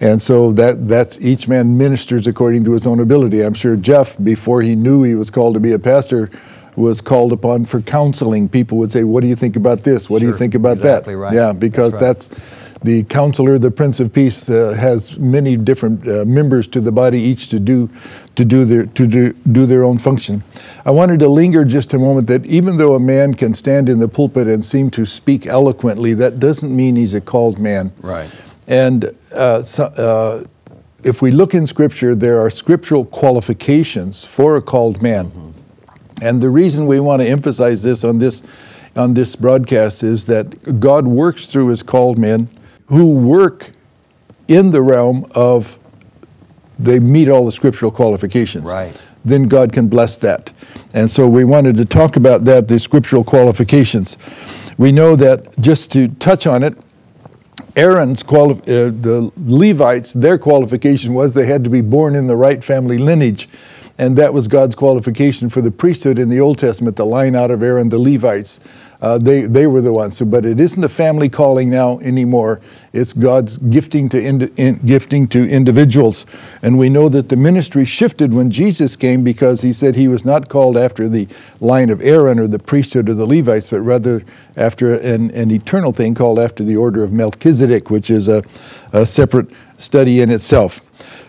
And 0.00 0.20
so 0.20 0.52
that 0.52 0.88
that's 0.88 1.20
each 1.24 1.48
man 1.48 1.78
ministers 1.78 2.26
according 2.26 2.64
to 2.64 2.72
his 2.72 2.86
own 2.86 3.00
ability. 3.00 3.42
I'm 3.42 3.54
sure 3.54 3.76
Jeff, 3.76 4.16
before 4.22 4.60
he 4.60 4.74
knew 4.74 5.02
he 5.02 5.14
was 5.14 5.30
called 5.30 5.54
to 5.54 5.60
be 5.60 5.72
a 5.72 5.78
pastor, 5.78 6.30
was 6.76 7.00
called 7.00 7.32
upon 7.32 7.64
for 7.64 7.80
counseling. 7.80 8.48
People 8.48 8.76
would 8.78 8.90
say, 8.90 9.04
"What 9.04 9.22
do 9.22 9.28
you 9.28 9.36
think 9.36 9.56
about 9.56 9.82
this? 9.84 10.10
What 10.10 10.20
sure, 10.20 10.28
do 10.28 10.32
you 10.32 10.38
think 10.38 10.54
about 10.54 10.78
exactly 10.78 11.14
that?" 11.14 11.20
Right. 11.20 11.34
Yeah, 11.34 11.52
because 11.52 11.92
that's, 11.92 12.28
right. 12.28 12.38
that's 12.38 12.63
the 12.84 13.02
counselor, 13.04 13.58
the 13.58 13.70
Prince 13.70 13.98
of 13.98 14.12
Peace, 14.12 14.50
uh, 14.50 14.74
has 14.78 15.18
many 15.18 15.56
different 15.56 16.06
uh, 16.06 16.24
members 16.26 16.66
to 16.68 16.82
the 16.82 16.92
body, 16.92 17.18
each 17.18 17.48
to 17.48 17.58
do 17.58 17.88
to 18.36 18.44
do 18.44 18.64
their 18.66 18.84
to 18.84 19.06
do, 19.06 19.32
do 19.50 19.64
their 19.64 19.82
own 19.82 19.96
function. 19.96 20.44
I 20.84 20.90
wanted 20.90 21.18
to 21.20 21.28
linger 21.28 21.64
just 21.64 21.94
a 21.94 21.98
moment 21.98 22.26
that 22.26 22.44
even 22.44 22.76
though 22.76 22.94
a 22.94 23.00
man 23.00 23.32
can 23.34 23.54
stand 23.54 23.88
in 23.88 24.00
the 24.00 24.08
pulpit 24.08 24.46
and 24.48 24.62
seem 24.62 24.90
to 24.90 25.06
speak 25.06 25.46
eloquently, 25.46 26.12
that 26.14 26.38
doesn't 26.38 26.74
mean 26.76 26.96
he's 26.96 27.14
a 27.14 27.22
called 27.22 27.58
man. 27.58 27.90
Right. 28.00 28.30
And 28.66 29.16
uh, 29.34 29.62
so, 29.62 29.84
uh, 29.84 30.44
if 31.02 31.22
we 31.22 31.30
look 31.30 31.54
in 31.54 31.66
Scripture, 31.66 32.14
there 32.14 32.38
are 32.38 32.50
scriptural 32.50 33.06
qualifications 33.06 34.24
for 34.24 34.56
a 34.56 34.62
called 34.62 35.02
man. 35.02 35.30
Mm-hmm. 35.30 35.50
And 36.22 36.40
the 36.42 36.50
reason 36.50 36.86
we 36.86 37.00
want 37.00 37.22
to 37.22 37.28
emphasize 37.28 37.82
this 37.82 38.04
on 38.04 38.18
this 38.18 38.42
on 38.94 39.14
this 39.14 39.36
broadcast 39.36 40.02
is 40.02 40.26
that 40.26 40.78
God 40.78 41.06
works 41.06 41.46
through 41.46 41.68
His 41.68 41.82
called 41.82 42.18
men 42.18 42.48
who 42.86 43.06
work 43.06 43.70
in 44.48 44.70
the 44.70 44.82
realm 44.82 45.26
of 45.34 45.78
they 46.78 46.98
meet 46.98 47.28
all 47.28 47.44
the 47.44 47.52
scriptural 47.52 47.90
qualifications. 47.90 48.70
Right. 48.70 49.00
Then 49.24 49.44
God 49.44 49.72
can 49.72 49.88
bless 49.88 50.16
that. 50.18 50.52
And 50.92 51.10
so 51.10 51.28
we 51.28 51.44
wanted 51.44 51.76
to 51.76 51.84
talk 51.84 52.16
about 52.16 52.44
that, 52.44 52.68
the 52.68 52.78
scriptural 52.78 53.24
qualifications. 53.24 54.18
We 54.76 54.92
know 54.92 55.16
that, 55.16 55.58
just 55.60 55.90
to 55.92 56.08
touch 56.08 56.46
on 56.46 56.62
it, 56.62 56.76
Aaron's 57.76 58.22
quali- 58.22 58.60
uh, 58.60 58.90
the 58.90 59.32
Levites, 59.36 60.12
their 60.12 60.36
qualification 60.38 61.14
was 61.14 61.34
they 61.34 61.46
had 61.46 61.64
to 61.64 61.70
be 61.70 61.80
born 61.80 62.14
in 62.14 62.26
the 62.26 62.36
right 62.36 62.62
family 62.62 62.98
lineage. 62.98 63.48
And 63.96 64.16
that 64.16 64.34
was 64.34 64.48
God's 64.48 64.74
qualification 64.74 65.48
for 65.48 65.60
the 65.60 65.70
priesthood 65.70 66.18
in 66.18 66.28
the 66.28 66.40
Old 66.40 66.58
Testament, 66.58 66.96
the 66.96 67.06
line 67.06 67.36
out 67.36 67.52
of 67.52 67.62
Aaron, 67.62 67.90
the 67.90 67.98
Levites. 67.98 68.58
Uh, 69.00 69.18
they, 69.18 69.42
they 69.42 69.66
were 69.66 69.80
the 69.80 69.92
ones. 69.92 70.16
So, 70.16 70.24
but 70.24 70.44
it 70.46 70.58
isn't 70.58 70.82
a 70.82 70.88
family 70.88 71.28
calling 71.28 71.70
now 71.70 72.00
anymore. 72.00 72.60
It's 72.92 73.12
God's 73.12 73.58
gifting 73.58 74.08
to 74.08 74.20
in, 74.20 74.78
gifting 74.86 75.28
to 75.28 75.48
individuals. 75.48 76.26
And 76.62 76.78
we 76.78 76.88
know 76.88 77.08
that 77.10 77.28
the 77.28 77.36
ministry 77.36 77.84
shifted 77.84 78.32
when 78.32 78.50
Jesus 78.50 78.96
came 78.96 79.22
because 79.22 79.60
he 79.60 79.72
said 79.72 79.94
he 79.94 80.08
was 80.08 80.24
not 80.24 80.48
called 80.48 80.76
after 80.76 81.08
the 81.08 81.28
line 81.60 81.90
of 81.90 82.00
Aaron 82.00 82.38
or 82.38 82.48
the 82.48 82.58
priesthood 82.58 83.08
of 83.08 83.16
the 83.16 83.26
Levites, 83.26 83.68
but 83.68 83.80
rather 83.80 84.24
after 84.56 84.94
an, 84.94 85.30
an 85.32 85.50
eternal 85.50 85.92
thing 85.92 86.14
called 86.14 86.38
after 86.38 86.64
the 86.64 86.76
order 86.76 87.04
of 87.04 87.12
Melchizedek, 87.12 87.90
which 87.90 88.10
is 88.10 88.26
a, 88.28 88.42
a 88.92 89.04
separate 89.04 89.50
study 89.76 90.20
in 90.20 90.30
itself. 90.30 90.80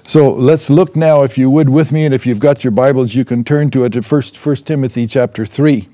So 0.07 0.31
let's 0.31 0.69
look 0.69 0.95
now, 0.95 1.23
if 1.23 1.35
you 1.35 1.49
would, 1.49 1.67
with 1.67 1.91
me, 1.91 2.05
and 2.05 2.13
if 2.13 2.27
you've 2.27 2.39
got 2.39 2.63
your 2.63 2.69
Bibles, 2.69 3.15
you 3.15 3.25
can 3.25 3.43
turn 3.43 3.71
to 3.71 3.85
it 3.85 3.93
to 3.93 4.01
1 4.03 4.55
Timothy 4.57 5.07
chapter 5.07 5.47
3. 5.47 5.89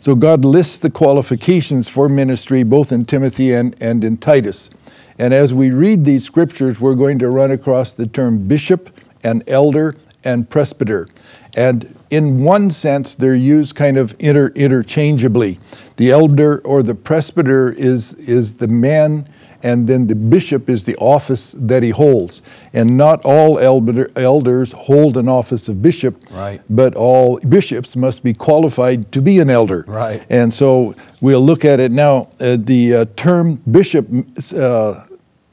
So 0.00 0.16
God 0.16 0.44
lists 0.44 0.78
the 0.78 0.90
qualifications 0.90 1.88
for 1.88 2.08
ministry 2.08 2.64
both 2.64 2.90
in 2.90 3.04
Timothy 3.04 3.52
and, 3.52 3.76
and 3.80 4.02
in 4.02 4.16
Titus. 4.16 4.68
And 5.16 5.32
as 5.32 5.54
we 5.54 5.70
read 5.70 6.04
these 6.04 6.24
scriptures, 6.24 6.80
we're 6.80 6.96
going 6.96 7.20
to 7.20 7.30
run 7.30 7.52
across 7.52 7.92
the 7.92 8.08
term 8.08 8.48
bishop 8.48 8.90
and 9.22 9.44
elder 9.46 9.94
and 10.24 10.50
presbyter. 10.50 11.06
And 11.56 11.96
in 12.10 12.42
one 12.42 12.72
sense, 12.72 13.14
they're 13.14 13.36
used 13.36 13.76
kind 13.76 13.96
of 13.96 14.16
inter, 14.18 14.48
interchangeably. 14.56 15.60
The 15.98 16.10
elder 16.10 16.58
or 16.62 16.82
the 16.82 16.96
presbyter 16.96 17.70
is, 17.70 18.14
is 18.14 18.54
the 18.54 18.68
man 18.68 19.28
and 19.66 19.88
then 19.88 20.06
the 20.06 20.14
bishop 20.14 20.70
is 20.70 20.84
the 20.84 20.94
office 20.98 21.52
that 21.58 21.82
he 21.82 21.90
holds. 21.90 22.40
And 22.72 22.96
not 22.96 23.20
all 23.24 23.58
elder, 23.58 24.08
elders 24.14 24.70
hold 24.70 25.16
an 25.16 25.28
office 25.28 25.68
of 25.68 25.82
bishop, 25.82 26.22
right. 26.30 26.60
but 26.70 26.94
all 26.94 27.40
bishops 27.40 27.96
must 27.96 28.22
be 28.22 28.32
qualified 28.32 29.10
to 29.10 29.20
be 29.20 29.40
an 29.40 29.50
elder. 29.50 29.84
Right. 29.88 30.24
And 30.30 30.54
so 30.54 30.94
we'll 31.20 31.44
look 31.44 31.64
at 31.64 31.80
it 31.80 31.90
now. 31.90 32.28
Uh, 32.38 32.56
the 32.60 32.94
uh, 32.94 33.04
term 33.16 33.56
bishop, 33.68 34.06
uh, 34.56 35.04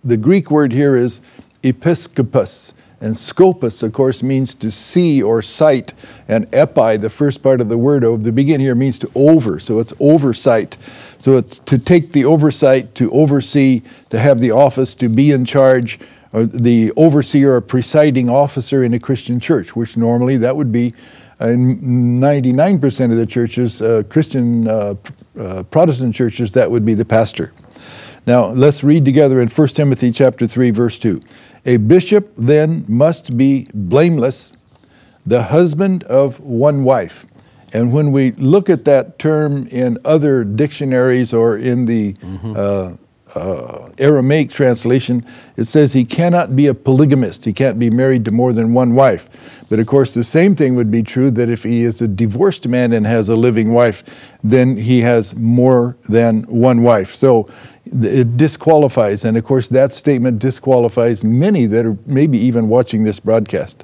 the 0.03 0.17
Greek 0.17 0.51
word 0.51 0.71
here 0.71 0.95
is 0.95 1.21
episkopos, 1.63 2.73
And 3.01 3.17
scopus, 3.17 3.81
of 3.81 3.93
course, 3.93 4.21
means 4.21 4.53
to 4.55 4.69
see 4.69 5.23
or 5.23 5.41
sight. 5.41 5.95
And 6.27 6.47
epi, 6.53 6.97
the 6.97 7.09
first 7.09 7.41
part 7.41 7.61
of 7.61 7.67
the 7.67 7.79
word 7.79 8.03
of 8.03 8.23
the 8.23 8.31
beginning 8.31 8.67
here, 8.67 8.75
means 8.75 8.99
to 8.99 9.09
over. 9.15 9.59
So 9.59 9.79
it's 9.79 9.93
oversight. 9.99 10.77
So 11.23 11.37
it's 11.37 11.59
to 11.59 11.77
take 11.77 12.11
the 12.11 12.25
oversight, 12.25 12.95
to 12.95 13.09
oversee, 13.13 13.81
to 14.09 14.19
have 14.19 14.41
the 14.41 14.51
office, 14.51 14.93
to 14.95 15.07
be 15.07 15.31
in 15.31 15.45
charge, 15.45 15.97
or 16.33 16.45
the 16.45 16.91
overseer 16.97 17.53
or 17.53 17.61
presiding 17.61 18.29
officer 18.29 18.83
in 18.83 18.93
a 18.93 18.99
Christian 18.99 19.39
church, 19.39 19.73
which 19.73 19.95
normally 19.95 20.35
that 20.35 20.53
would 20.53 20.69
be 20.69 20.93
in 21.39 21.79
99% 22.19 23.09
of 23.09 23.15
the 23.15 23.25
churches, 23.25 23.81
uh, 23.81 24.03
Christian 24.09 24.67
uh, 24.67 24.95
uh, 25.39 25.63
Protestant 25.63 26.13
churches, 26.13 26.51
that 26.51 26.69
would 26.69 26.83
be 26.83 26.93
the 26.93 27.05
pastor. 27.05 27.53
Now 28.27 28.47
let's 28.47 28.83
read 28.83 29.05
together 29.05 29.39
in 29.39 29.47
1 29.47 29.67
Timothy 29.69 30.11
chapter 30.11 30.45
3 30.45 30.71
verse 30.71 30.99
2. 30.99 31.21
A 31.65 31.77
bishop 31.77 32.33
then 32.37 32.83
must 32.89 33.37
be 33.37 33.69
blameless, 33.73 34.51
the 35.25 35.43
husband 35.43 36.03
of 36.03 36.41
one 36.41 36.83
wife. 36.83 37.25
And 37.73 37.91
when 37.91 38.11
we 38.11 38.31
look 38.33 38.69
at 38.69 38.85
that 38.85 39.17
term 39.17 39.67
in 39.67 39.97
other 40.05 40.43
dictionaries 40.43 41.33
or 41.33 41.57
in 41.57 41.85
the 41.85 42.13
mm-hmm. 42.13 42.53
uh, 42.55 42.93
uh, 43.35 43.89
Aramaic 43.97 44.51
translation, 44.51 45.25
it 45.57 45.65
says 45.65 45.93
he 45.93 46.05
cannot 46.05 46.55
be 46.55 46.67
a 46.67 46.73
polygamist. 46.75 47.45
He 47.45 47.51
can't 47.51 47.79
be 47.79 47.89
married 47.89 48.25
to 48.25 48.31
more 48.31 48.53
than 48.53 48.73
one 48.73 48.93
wife. 48.93 49.27
But 49.69 49.79
of 49.79 49.87
course, 49.87 50.13
the 50.13 50.23
same 50.23 50.55
thing 50.55 50.75
would 50.75 50.91
be 50.91 51.01
true 51.01 51.31
that 51.31 51.49
if 51.49 51.63
he 51.63 51.81
is 51.81 51.99
a 51.99 52.07
divorced 52.07 52.67
man 52.67 52.93
and 52.93 53.07
has 53.07 53.29
a 53.29 53.35
living 53.35 53.73
wife, 53.73 54.03
then 54.43 54.77
he 54.77 55.01
has 55.01 55.35
more 55.35 55.97
than 56.07 56.43
one 56.43 56.83
wife. 56.83 57.15
So 57.15 57.49
it 57.85 58.37
disqualifies. 58.37 59.25
And 59.25 59.35
of 59.35 59.43
course, 59.43 59.67
that 59.69 59.95
statement 59.95 60.37
disqualifies 60.37 61.23
many 61.23 61.65
that 61.65 61.85
are 61.87 61.97
maybe 62.05 62.37
even 62.37 62.67
watching 62.67 63.03
this 63.03 63.19
broadcast. 63.19 63.83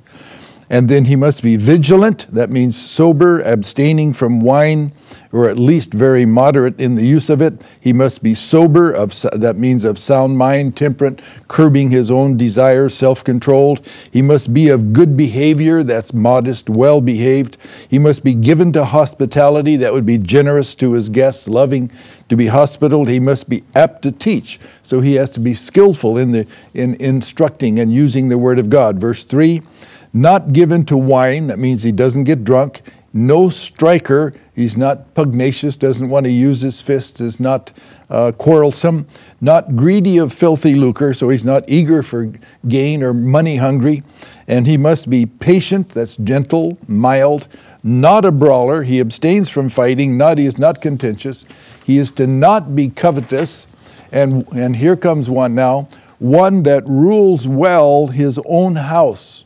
And 0.71 0.87
then 0.87 1.05
he 1.05 1.15
must 1.15 1.41
be 1.41 1.55
vigilant. 1.55 2.27
That 2.31 2.51
means 2.51 2.79
sober, 2.79 3.41
abstaining 3.41 4.13
from 4.13 4.39
wine, 4.39 4.91
or 5.31 5.49
at 5.49 5.57
least 5.57 5.93
very 5.93 6.25
moderate 6.25 6.79
in 6.79 6.93
the 6.93 7.05
use 7.05 7.27
of 7.27 7.41
it. 7.41 7.59
He 7.79 7.91
must 7.91 8.21
be 8.21 8.35
sober, 8.35 8.91
of, 8.91 9.19
that 9.33 9.57
means 9.57 9.83
of 9.83 9.97
sound 9.97 10.37
mind, 10.37 10.77
temperate, 10.77 11.21
curbing 11.47 11.89
his 11.89 12.11
own 12.11 12.37
desires, 12.37 12.93
self 12.93 13.23
controlled. 13.23 13.85
He 14.11 14.21
must 14.21 14.53
be 14.53 14.69
of 14.69 14.93
good 14.93 15.17
behavior, 15.17 15.81
that's 15.81 16.13
modest, 16.13 16.69
well 16.69 17.01
behaved. 17.01 17.57
He 17.89 17.97
must 17.97 18.23
be 18.23 18.35
given 18.35 18.71
to 18.73 18.85
hospitality, 18.85 19.75
that 19.77 19.93
would 19.93 20.05
be 20.05 20.19
generous 20.19 20.75
to 20.75 20.93
his 20.93 21.09
guests, 21.09 21.47
loving 21.47 21.91
to 22.29 22.35
be 22.35 22.45
hospitable. 22.45 23.05
He 23.05 23.19
must 23.19 23.49
be 23.49 23.63
apt 23.73 24.03
to 24.03 24.11
teach, 24.11 24.59
so 24.83 25.01
he 25.01 25.15
has 25.15 25.31
to 25.31 25.39
be 25.39 25.55
skillful 25.55 26.17
in, 26.17 26.31
the, 26.31 26.45
in 26.75 26.93
instructing 26.95 27.79
and 27.79 27.91
using 27.91 28.29
the 28.29 28.37
Word 28.37 28.59
of 28.59 28.69
God. 28.69 28.99
Verse 28.99 29.23
3 29.23 29.63
not 30.13 30.53
given 30.53 30.83
to 30.85 30.97
wine, 30.97 31.47
that 31.47 31.59
means 31.59 31.83
he 31.83 31.91
doesn't 31.91 32.23
get 32.23 32.43
drunk 32.43 32.81
no 33.13 33.49
striker. 33.49 34.33
He's 34.55 34.77
not 34.77 35.13
pugnacious, 35.13 35.77
doesn't 35.77 36.09
want 36.09 36.25
to 36.25 36.31
use 36.31 36.61
his 36.61 36.81
fists, 36.81 37.21
is 37.21 37.39
not 37.39 37.73
uh, 38.09 38.31
quarrelsome, 38.33 39.07
not 39.41 39.75
greedy 39.75 40.17
of 40.17 40.33
filthy 40.33 40.75
lucre, 40.75 41.13
so 41.13 41.29
he's 41.29 41.45
not 41.45 41.63
eager 41.67 42.03
for 42.03 42.31
gain 42.67 43.03
or 43.03 43.13
money 43.13 43.57
hungry. 43.57 44.03
And 44.47 44.65
he 44.65 44.77
must 44.77 45.09
be 45.09 45.25
patient, 45.25 45.89
that's 45.89 46.15
gentle, 46.17 46.77
mild, 46.87 47.47
not 47.83 48.25
a 48.25 48.31
brawler. 48.31 48.83
He 48.83 48.99
abstains 48.99 49.49
from 49.49 49.69
fighting, 49.69 50.17
not, 50.17 50.37
he 50.37 50.45
is 50.45 50.57
not 50.57 50.81
contentious. 50.81 51.45
He 51.83 51.97
is 51.97 52.11
to 52.13 52.27
not 52.27 52.75
be 52.75 52.89
covetous. 52.89 53.67
And, 54.11 54.47
and 54.53 54.75
here 54.75 54.95
comes 54.95 55.29
one 55.29 55.55
now 55.55 55.87
one 56.17 56.63
that 56.63 56.85
rules 56.85 57.47
well 57.47 58.07
his 58.07 58.37
own 58.45 58.75
house 58.75 59.45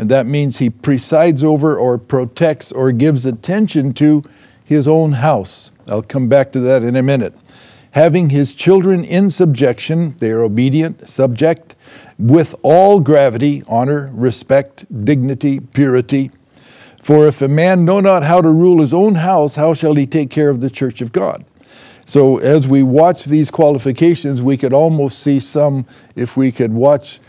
and 0.00 0.08
that 0.08 0.24
means 0.24 0.56
he 0.56 0.70
presides 0.70 1.44
over 1.44 1.78
or 1.78 1.98
protects 1.98 2.72
or 2.72 2.90
gives 2.90 3.26
attention 3.26 3.92
to 3.92 4.24
his 4.64 4.88
own 4.88 5.12
house. 5.12 5.72
I'll 5.86 6.00
come 6.00 6.26
back 6.26 6.52
to 6.52 6.60
that 6.60 6.82
in 6.82 6.96
a 6.96 7.02
minute. 7.02 7.34
Having 7.90 8.30
his 8.30 8.54
children 8.54 9.04
in 9.04 9.28
subjection, 9.28 10.16
they 10.16 10.30
are 10.30 10.40
obedient, 10.40 11.06
subject, 11.06 11.74
with 12.18 12.54
all 12.62 13.00
gravity, 13.00 13.62
honor, 13.68 14.10
respect, 14.14 14.86
dignity, 15.04 15.60
purity. 15.60 16.30
For 17.02 17.26
if 17.26 17.42
a 17.42 17.48
man 17.48 17.84
know 17.84 18.00
not 18.00 18.22
how 18.22 18.40
to 18.40 18.48
rule 18.48 18.80
his 18.80 18.94
own 18.94 19.16
house, 19.16 19.56
how 19.56 19.74
shall 19.74 19.96
he 19.96 20.06
take 20.06 20.30
care 20.30 20.48
of 20.48 20.62
the 20.62 20.70
church 20.70 21.02
of 21.02 21.12
God? 21.12 21.44
So, 22.06 22.38
as 22.38 22.66
we 22.66 22.82
watch 22.82 23.26
these 23.26 23.50
qualifications, 23.50 24.40
we 24.40 24.56
could 24.56 24.72
almost 24.72 25.18
see 25.18 25.40
some, 25.40 25.84
if 26.16 26.38
we 26.38 26.52
could 26.52 26.72
watch 26.72 27.20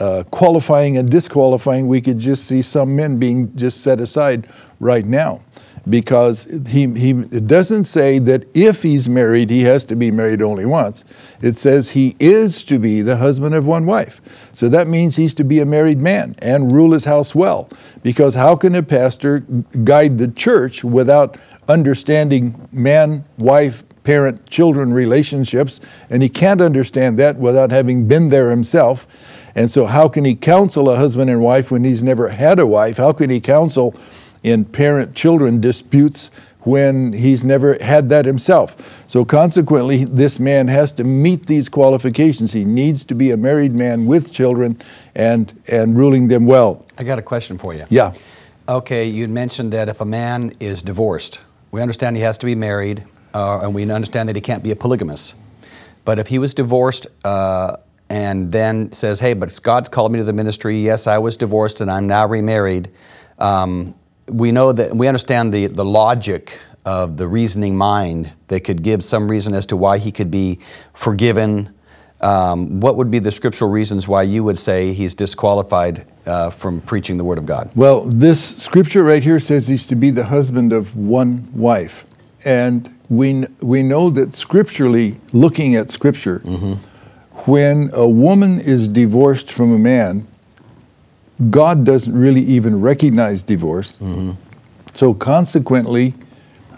uh, 0.00 0.24
qualifying 0.30 0.96
and 0.98 1.10
disqualifying, 1.10 1.88
we 1.88 2.00
could 2.00 2.18
just 2.18 2.46
see 2.46 2.62
some 2.62 2.94
men 2.94 3.18
being 3.18 3.54
just 3.56 3.82
set 3.82 4.00
aside 4.00 4.48
right 4.80 5.04
now. 5.04 5.40
Because 5.88 6.44
he, 6.66 6.86
he 6.92 7.10
it 7.10 7.46
doesn't 7.46 7.84
say 7.84 8.18
that 8.18 8.44
if 8.54 8.82
he's 8.82 9.08
married, 9.08 9.48
he 9.48 9.62
has 9.62 9.86
to 9.86 9.96
be 9.96 10.10
married 10.10 10.42
only 10.42 10.66
once. 10.66 11.02
It 11.40 11.56
says 11.56 11.88
he 11.88 12.14
is 12.20 12.62
to 12.64 12.78
be 12.78 13.00
the 13.00 13.16
husband 13.16 13.54
of 13.54 13.66
one 13.66 13.86
wife. 13.86 14.20
So 14.52 14.68
that 14.68 14.86
means 14.86 15.16
he's 15.16 15.32
to 15.34 15.44
be 15.44 15.60
a 15.60 15.64
married 15.64 15.98
man 15.98 16.34
and 16.40 16.72
rule 16.72 16.92
his 16.92 17.06
house 17.06 17.34
well. 17.34 17.70
Because 18.02 18.34
how 18.34 18.54
can 18.54 18.74
a 18.74 18.82
pastor 18.82 19.40
guide 19.84 20.18
the 20.18 20.28
church 20.28 20.84
without 20.84 21.38
understanding 21.68 22.68
man, 22.70 23.24
wife, 23.38 23.82
parent 24.02 24.46
children 24.50 24.92
relationships? 24.92 25.80
And 26.10 26.22
he 26.22 26.28
can't 26.28 26.60
understand 26.60 27.18
that 27.18 27.36
without 27.38 27.70
having 27.70 28.06
been 28.06 28.28
there 28.28 28.50
himself. 28.50 29.06
And 29.58 29.68
so, 29.68 29.86
how 29.86 30.08
can 30.08 30.24
he 30.24 30.36
counsel 30.36 30.88
a 30.88 30.94
husband 30.94 31.30
and 31.30 31.40
wife 31.42 31.72
when 31.72 31.82
he's 31.82 32.00
never 32.00 32.28
had 32.28 32.60
a 32.60 32.66
wife? 32.66 32.96
How 32.96 33.12
can 33.12 33.28
he 33.28 33.40
counsel 33.40 33.92
in 34.44 34.64
parent 34.64 35.16
children 35.16 35.60
disputes 35.60 36.30
when 36.60 37.12
he's 37.12 37.44
never 37.44 37.76
had 37.82 38.08
that 38.10 38.24
himself? 38.24 38.76
So, 39.08 39.24
consequently, 39.24 40.04
this 40.04 40.38
man 40.38 40.68
has 40.68 40.92
to 40.92 41.02
meet 41.02 41.46
these 41.46 41.68
qualifications. 41.68 42.52
He 42.52 42.64
needs 42.64 43.02
to 43.06 43.16
be 43.16 43.32
a 43.32 43.36
married 43.36 43.74
man 43.74 44.06
with 44.06 44.32
children 44.32 44.80
and, 45.16 45.52
and 45.66 45.96
ruling 45.98 46.28
them 46.28 46.46
well. 46.46 46.86
I 46.96 47.02
got 47.02 47.18
a 47.18 47.22
question 47.22 47.58
for 47.58 47.74
you. 47.74 47.84
Yeah. 47.90 48.12
Okay, 48.68 49.06
you 49.06 49.26
mentioned 49.26 49.72
that 49.72 49.88
if 49.88 50.00
a 50.00 50.04
man 50.04 50.52
is 50.60 50.84
divorced, 50.84 51.40
we 51.72 51.82
understand 51.82 52.14
he 52.14 52.22
has 52.22 52.38
to 52.38 52.46
be 52.46 52.54
married, 52.54 53.02
uh, 53.34 53.58
and 53.64 53.74
we 53.74 53.90
understand 53.90 54.28
that 54.28 54.36
he 54.36 54.40
can't 54.40 54.62
be 54.62 54.70
a 54.70 54.76
polygamist. 54.76 55.34
But 56.04 56.20
if 56.20 56.28
he 56.28 56.38
was 56.38 56.54
divorced, 56.54 57.08
uh, 57.24 57.78
and 58.10 58.50
then 58.50 58.92
says, 58.92 59.20
hey, 59.20 59.34
but 59.34 59.58
God's 59.62 59.88
called 59.88 60.12
me 60.12 60.18
to 60.18 60.24
the 60.24 60.32
ministry. 60.32 60.80
Yes, 60.80 61.06
I 61.06 61.18
was 61.18 61.36
divorced 61.36 61.80
and 61.80 61.90
I'm 61.90 62.06
now 62.06 62.26
remarried. 62.26 62.90
Um, 63.38 63.94
we 64.28 64.52
know 64.52 64.72
that 64.72 64.94
we 64.94 65.08
understand 65.08 65.52
the, 65.52 65.66
the 65.66 65.84
logic 65.84 66.58
of 66.84 67.16
the 67.16 67.28
reasoning 67.28 67.76
mind 67.76 68.32
that 68.48 68.60
could 68.60 68.82
give 68.82 69.04
some 69.04 69.30
reason 69.30 69.54
as 69.54 69.66
to 69.66 69.76
why 69.76 69.98
he 69.98 70.10
could 70.10 70.30
be 70.30 70.58
forgiven. 70.94 71.74
Um, 72.20 72.80
what 72.80 72.96
would 72.96 73.10
be 73.10 73.18
the 73.18 73.30
scriptural 73.30 73.70
reasons 73.70 74.08
why 74.08 74.22
you 74.22 74.42
would 74.42 74.58
say 74.58 74.92
he's 74.92 75.14
disqualified 75.14 76.06
uh, 76.26 76.50
from 76.50 76.80
preaching 76.80 77.16
the 77.16 77.24
Word 77.24 77.38
of 77.38 77.46
God? 77.46 77.70
Well, 77.76 78.04
this 78.04 78.56
scripture 78.56 79.04
right 79.04 79.22
here 79.22 79.38
says 79.38 79.68
he's 79.68 79.86
to 79.88 79.94
be 79.94 80.10
the 80.10 80.24
husband 80.24 80.72
of 80.72 80.96
one 80.96 81.48
wife. 81.54 82.04
And 82.44 82.92
we, 83.08 83.46
we 83.60 83.82
know 83.82 84.10
that 84.10 84.34
scripturally, 84.34 85.20
looking 85.32 85.74
at 85.76 85.90
scripture, 85.90 86.40
mm-hmm 86.40 86.87
when 87.46 87.90
a 87.92 88.08
woman 88.08 88.60
is 88.60 88.88
divorced 88.88 89.52
from 89.52 89.74
a 89.74 89.78
man, 89.78 90.26
God 91.50 91.84
doesn't 91.84 92.16
really 92.16 92.42
even 92.42 92.80
recognize 92.80 93.42
divorce. 93.42 93.96
Mm-hmm. 93.98 94.32
So 94.94 95.14
consequently, 95.14 96.14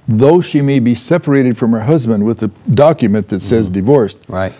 though 0.06 0.40
she 0.40 0.60
may 0.60 0.80
be 0.80 0.94
separated 0.94 1.56
from 1.56 1.72
her 1.72 1.80
husband 1.80 2.24
with 2.24 2.42
a 2.42 2.48
document 2.74 3.28
that 3.28 3.40
says 3.40 3.66
mm-hmm. 3.66 3.74
divorced, 3.74 4.18
right? 4.28 4.52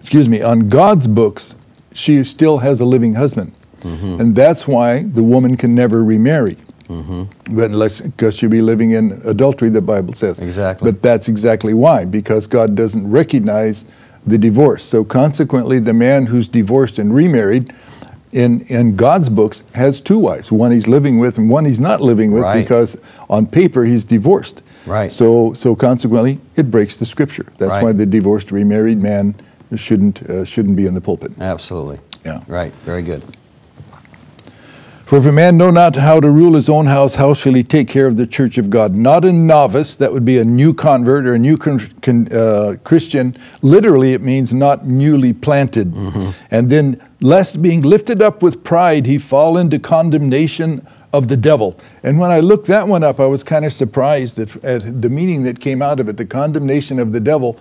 Excuse 0.00 0.28
me, 0.28 0.42
on 0.42 0.68
God's 0.68 1.06
books, 1.06 1.54
she 1.92 2.22
still 2.24 2.58
has 2.58 2.80
a 2.80 2.84
living 2.84 3.14
husband, 3.14 3.52
mm-hmm. 3.80 4.20
and 4.20 4.36
that's 4.36 4.68
why 4.68 5.02
the 5.02 5.22
woman 5.22 5.56
can 5.56 5.74
never 5.74 6.04
remarry. 6.04 6.56
Mm-hmm. 6.88 7.56
But 7.56 7.70
unless 7.70 8.00
because 8.00 8.36
she'll 8.36 8.50
be 8.50 8.62
living 8.62 8.92
in 8.92 9.20
adultery, 9.24 9.70
the 9.70 9.80
Bible 9.80 10.12
says. 10.14 10.40
Exactly. 10.40 10.90
But 10.90 11.02
that's 11.02 11.28
exactly 11.28 11.74
why, 11.74 12.04
because 12.04 12.46
God 12.46 12.74
doesn't 12.74 13.10
recognize 13.10 13.86
the 14.26 14.38
divorce. 14.38 14.84
So 14.84 15.04
consequently, 15.04 15.78
the 15.78 15.92
man 15.92 16.26
who's 16.26 16.48
divorced 16.48 16.98
and 16.98 17.14
remarried 17.14 17.72
in, 18.32 18.60
in 18.66 18.96
God's 18.96 19.28
books 19.28 19.62
has 19.74 20.00
two 20.00 20.18
wives. 20.18 20.50
One 20.50 20.72
he's 20.72 20.88
living 20.88 21.18
with 21.18 21.38
and 21.38 21.50
one 21.50 21.64
he's 21.64 21.80
not 21.80 22.00
living 22.00 22.32
with 22.32 22.42
right. 22.42 22.62
because 22.62 22.96
on 23.28 23.46
paper 23.46 23.84
he's 23.84 24.04
divorced. 24.04 24.62
Right. 24.86 25.12
So, 25.12 25.52
so 25.52 25.76
consequently, 25.76 26.40
it 26.56 26.70
breaks 26.70 26.96
the 26.96 27.06
scripture. 27.06 27.52
That's 27.58 27.72
right. 27.72 27.82
why 27.82 27.92
the 27.92 28.06
divorced 28.06 28.50
remarried 28.50 28.98
man 28.98 29.34
shouldn't, 29.76 30.22
uh, 30.22 30.44
shouldn't 30.44 30.76
be 30.76 30.86
in 30.86 30.94
the 30.94 31.00
pulpit. 31.00 31.32
Absolutely. 31.40 32.00
Yeah. 32.24 32.42
Right. 32.46 32.72
Very 32.84 33.02
good. 33.02 33.22
For 35.06 35.18
if 35.18 35.26
a 35.26 35.32
man 35.32 35.58
know 35.58 35.70
not 35.70 35.96
how 35.96 36.20
to 36.20 36.30
rule 36.30 36.54
his 36.54 36.68
own 36.68 36.86
house, 36.86 37.16
how 37.16 37.34
shall 37.34 37.52
he 37.52 37.62
take 37.62 37.88
care 37.88 38.06
of 38.06 38.16
the 38.16 38.26
church 38.26 38.56
of 38.56 38.70
God? 38.70 38.94
Not 38.94 39.24
a 39.24 39.32
novice, 39.32 39.94
that 39.96 40.12
would 40.12 40.24
be 40.24 40.38
a 40.38 40.44
new 40.44 40.72
convert 40.72 41.26
or 41.26 41.34
a 41.34 41.38
new 41.38 41.58
con, 41.58 41.80
con, 42.00 42.32
uh, 42.32 42.76
Christian. 42.82 43.36
Literally, 43.60 44.14
it 44.14 44.22
means 44.22 44.54
not 44.54 44.86
newly 44.86 45.32
planted. 45.34 45.92
Mm-hmm. 45.92 46.30
And 46.50 46.70
then, 46.70 47.02
lest 47.20 47.60
being 47.60 47.82
lifted 47.82 48.22
up 48.22 48.42
with 48.42 48.64
pride, 48.64 49.04
he 49.04 49.18
fall 49.18 49.58
into 49.58 49.78
condemnation 49.78 50.86
of 51.12 51.28
the 51.28 51.36
devil. 51.36 51.78
And 52.02 52.18
when 52.18 52.30
I 52.30 52.40
looked 52.40 52.66
that 52.68 52.88
one 52.88 53.04
up, 53.04 53.20
I 53.20 53.26
was 53.26 53.44
kind 53.44 53.66
of 53.66 53.72
surprised 53.72 54.38
at, 54.38 54.64
at 54.64 55.02
the 55.02 55.10
meaning 55.10 55.42
that 55.42 55.60
came 55.60 55.82
out 55.82 56.00
of 56.00 56.08
it 56.08 56.16
the 56.16 56.24
condemnation 56.24 56.98
of 56.98 57.12
the 57.12 57.20
devil, 57.20 57.58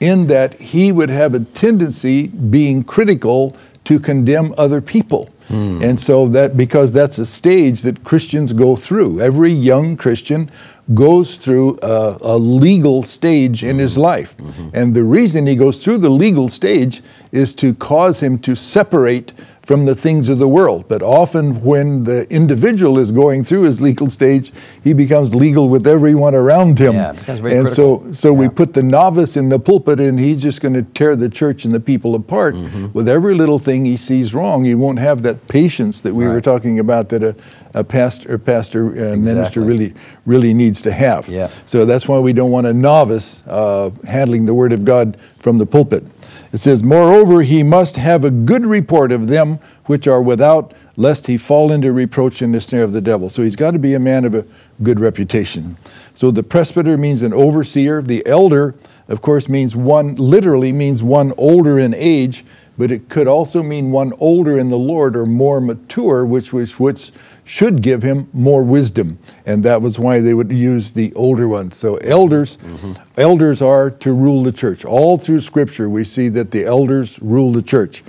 in 0.00 0.26
that 0.26 0.60
he 0.60 0.92
would 0.92 1.08
have 1.08 1.32
a 1.34 1.40
tendency, 1.40 2.26
being 2.26 2.84
critical, 2.84 3.56
to 3.84 3.98
condemn 3.98 4.54
other 4.58 4.80
people. 4.80 5.30
Mm. 5.52 5.84
And 5.84 6.00
so 6.00 6.28
that 6.28 6.56
because 6.56 6.92
that's 6.92 7.18
a 7.18 7.26
stage 7.26 7.82
that 7.82 8.04
Christians 8.04 8.52
go 8.52 8.74
through. 8.74 9.20
Every 9.20 9.52
young 9.52 9.96
Christian 9.96 10.50
goes 10.94 11.36
through 11.36 11.78
a, 11.82 12.18
a 12.20 12.38
legal 12.38 13.02
stage 13.02 13.60
mm-hmm. 13.60 13.70
in 13.70 13.78
his 13.78 13.92
mm-hmm. 13.92 14.02
life. 14.02 14.36
Mm-hmm. 14.36 14.68
And 14.74 14.94
the 14.94 15.04
reason 15.04 15.46
he 15.46 15.54
goes 15.54 15.82
through 15.82 15.98
the 15.98 16.10
legal 16.10 16.48
stage 16.48 17.02
is 17.30 17.54
to 17.56 17.74
cause 17.74 18.22
him 18.22 18.38
to 18.40 18.54
separate 18.54 19.32
from 19.62 19.84
the 19.86 19.94
things 19.94 20.28
of 20.28 20.38
the 20.38 20.48
world. 20.48 20.86
But 20.88 21.02
often, 21.02 21.62
when 21.62 22.04
the 22.04 22.28
individual 22.32 22.98
is 22.98 23.12
going 23.12 23.44
through 23.44 23.62
his 23.62 23.80
legal 23.80 24.10
stage, 24.10 24.52
he 24.82 24.92
becomes 24.92 25.34
legal 25.34 25.68
with 25.68 25.86
everyone 25.86 26.34
around 26.34 26.78
him. 26.78 26.94
Yeah, 26.94 27.10
and 27.10 27.40
critical. 27.40 27.66
so, 27.66 28.12
so 28.12 28.32
yeah. 28.32 28.38
we 28.38 28.48
put 28.48 28.74
the 28.74 28.82
novice 28.82 29.36
in 29.36 29.48
the 29.48 29.60
pulpit, 29.60 30.00
and 30.00 30.18
he's 30.18 30.42
just 30.42 30.60
going 30.60 30.74
to 30.74 30.82
tear 30.82 31.14
the 31.14 31.28
church 31.28 31.64
and 31.64 31.72
the 31.72 31.80
people 31.80 32.16
apart 32.16 32.54
mm-hmm. 32.54 32.88
with 32.92 33.08
every 33.08 33.34
little 33.34 33.60
thing 33.60 33.84
he 33.84 33.96
sees 33.96 34.34
wrong. 34.34 34.64
He 34.64 34.74
won't 34.74 34.98
have 34.98 35.22
that 35.22 35.46
patience 35.46 36.00
that 36.00 36.12
we 36.12 36.26
right. 36.26 36.34
were 36.34 36.40
talking 36.40 36.80
about 36.80 37.08
that 37.10 37.22
a, 37.22 37.36
a 37.74 37.84
pastor, 37.84 38.38
pastor 38.38 38.86
uh, 38.86 38.90
exactly. 38.90 39.18
minister 39.20 39.60
really, 39.60 39.94
really 40.26 40.52
needs 40.54 40.82
to 40.82 40.92
have. 40.92 41.28
Yeah. 41.28 41.50
So 41.66 41.84
that's 41.84 42.08
why 42.08 42.18
we 42.18 42.32
don't 42.32 42.50
want 42.50 42.66
a 42.66 42.74
novice 42.74 43.44
uh, 43.46 43.90
handling 44.08 44.46
the 44.46 44.54
Word 44.54 44.72
of 44.72 44.84
God 44.84 45.16
from 45.38 45.58
the 45.58 45.66
pulpit. 45.66 46.04
It 46.52 46.58
says, 46.58 46.82
Moreover, 46.82 47.42
he 47.42 47.62
must 47.62 47.96
have 47.96 48.24
a 48.24 48.30
good 48.30 48.66
report 48.66 49.10
of 49.10 49.28
them 49.28 49.58
which 49.86 50.06
are 50.06 50.20
without, 50.20 50.74
lest 50.96 51.26
he 51.26 51.38
fall 51.38 51.72
into 51.72 51.92
reproach 51.92 52.42
in 52.42 52.52
the 52.52 52.60
snare 52.60 52.84
of 52.84 52.92
the 52.92 53.00
devil. 53.00 53.30
So 53.30 53.42
he's 53.42 53.56
got 53.56 53.70
to 53.70 53.78
be 53.78 53.94
a 53.94 53.98
man 53.98 54.26
of 54.26 54.34
a 54.34 54.44
good 54.82 55.00
reputation. 55.00 55.78
So 56.14 56.30
the 56.30 56.42
presbyter 56.42 56.98
means 56.98 57.22
an 57.22 57.32
overseer. 57.32 58.02
The 58.02 58.24
elder, 58.26 58.74
of 59.08 59.22
course, 59.22 59.48
means 59.48 59.74
one, 59.74 60.14
literally 60.16 60.72
means 60.72 61.02
one 61.02 61.32
older 61.38 61.78
in 61.78 61.94
age, 61.94 62.44
but 62.78 62.90
it 62.90 63.08
could 63.08 63.28
also 63.28 63.62
mean 63.62 63.90
one 63.90 64.12
older 64.18 64.58
in 64.58 64.70
the 64.70 64.78
Lord 64.78 65.14
or 65.16 65.26
more 65.26 65.60
mature, 65.60 66.24
which, 66.24 66.52
which, 66.52 66.80
which 66.80 67.12
should 67.44 67.82
give 67.82 68.02
him 68.02 68.28
more 68.32 68.62
wisdom. 68.62 69.18
And 69.44 69.62
that 69.64 69.82
was 69.82 69.98
why 69.98 70.20
they 70.20 70.34
would 70.34 70.50
use 70.50 70.92
the 70.92 71.12
older 71.14 71.48
ones. 71.48 71.76
So 71.76 71.96
elders, 71.96 72.56
mm-hmm. 72.58 72.94
elders 73.18 73.60
are 73.60 73.90
to 73.90 74.12
rule 74.12 74.42
the 74.42 74.52
church. 74.52 74.84
All 74.84 75.18
through 75.18 75.40
scripture 75.40 75.88
we 75.88 76.04
see 76.04 76.28
that 76.30 76.50
the 76.50 76.64
elders 76.64 77.20
rule 77.20 77.52
the 77.52 77.62
church. 77.62 78.02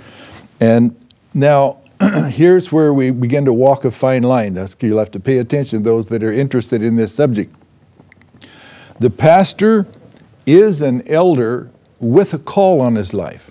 And 0.60 0.96
now 1.34 1.78
here's 2.28 2.72
where 2.72 2.92
we 2.92 3.10
begin 3.10 3.44
to 3.44 3.52
walk 3.52 3.84
a 3.84 3.90
fine 3.90 4.22
line. 4.22 4.54
That's, 4.54 4.76
you'll 4.80 4.98
have 4.98 5.10
to 5.12 5.20
pay 5.20 5.38
attention 5.38 5.82
those 5.82 6.06
that 6.06 6.24
are 6.24 6.32
interested 6.32 6.82
in 6.82 6.96
this 6.96 7.14
subject. 7.14 7.54
The 8.98 9.10
pastor 9.10 9.86
is 10.46 10.80
an 10.80 11.06
elder 11.08 11.70
with 11.98 12.34
a 12.34 12.38
call 12.38 12.80
on 12.80 12.94
his 12.94 13.12
life. 13.12 13.50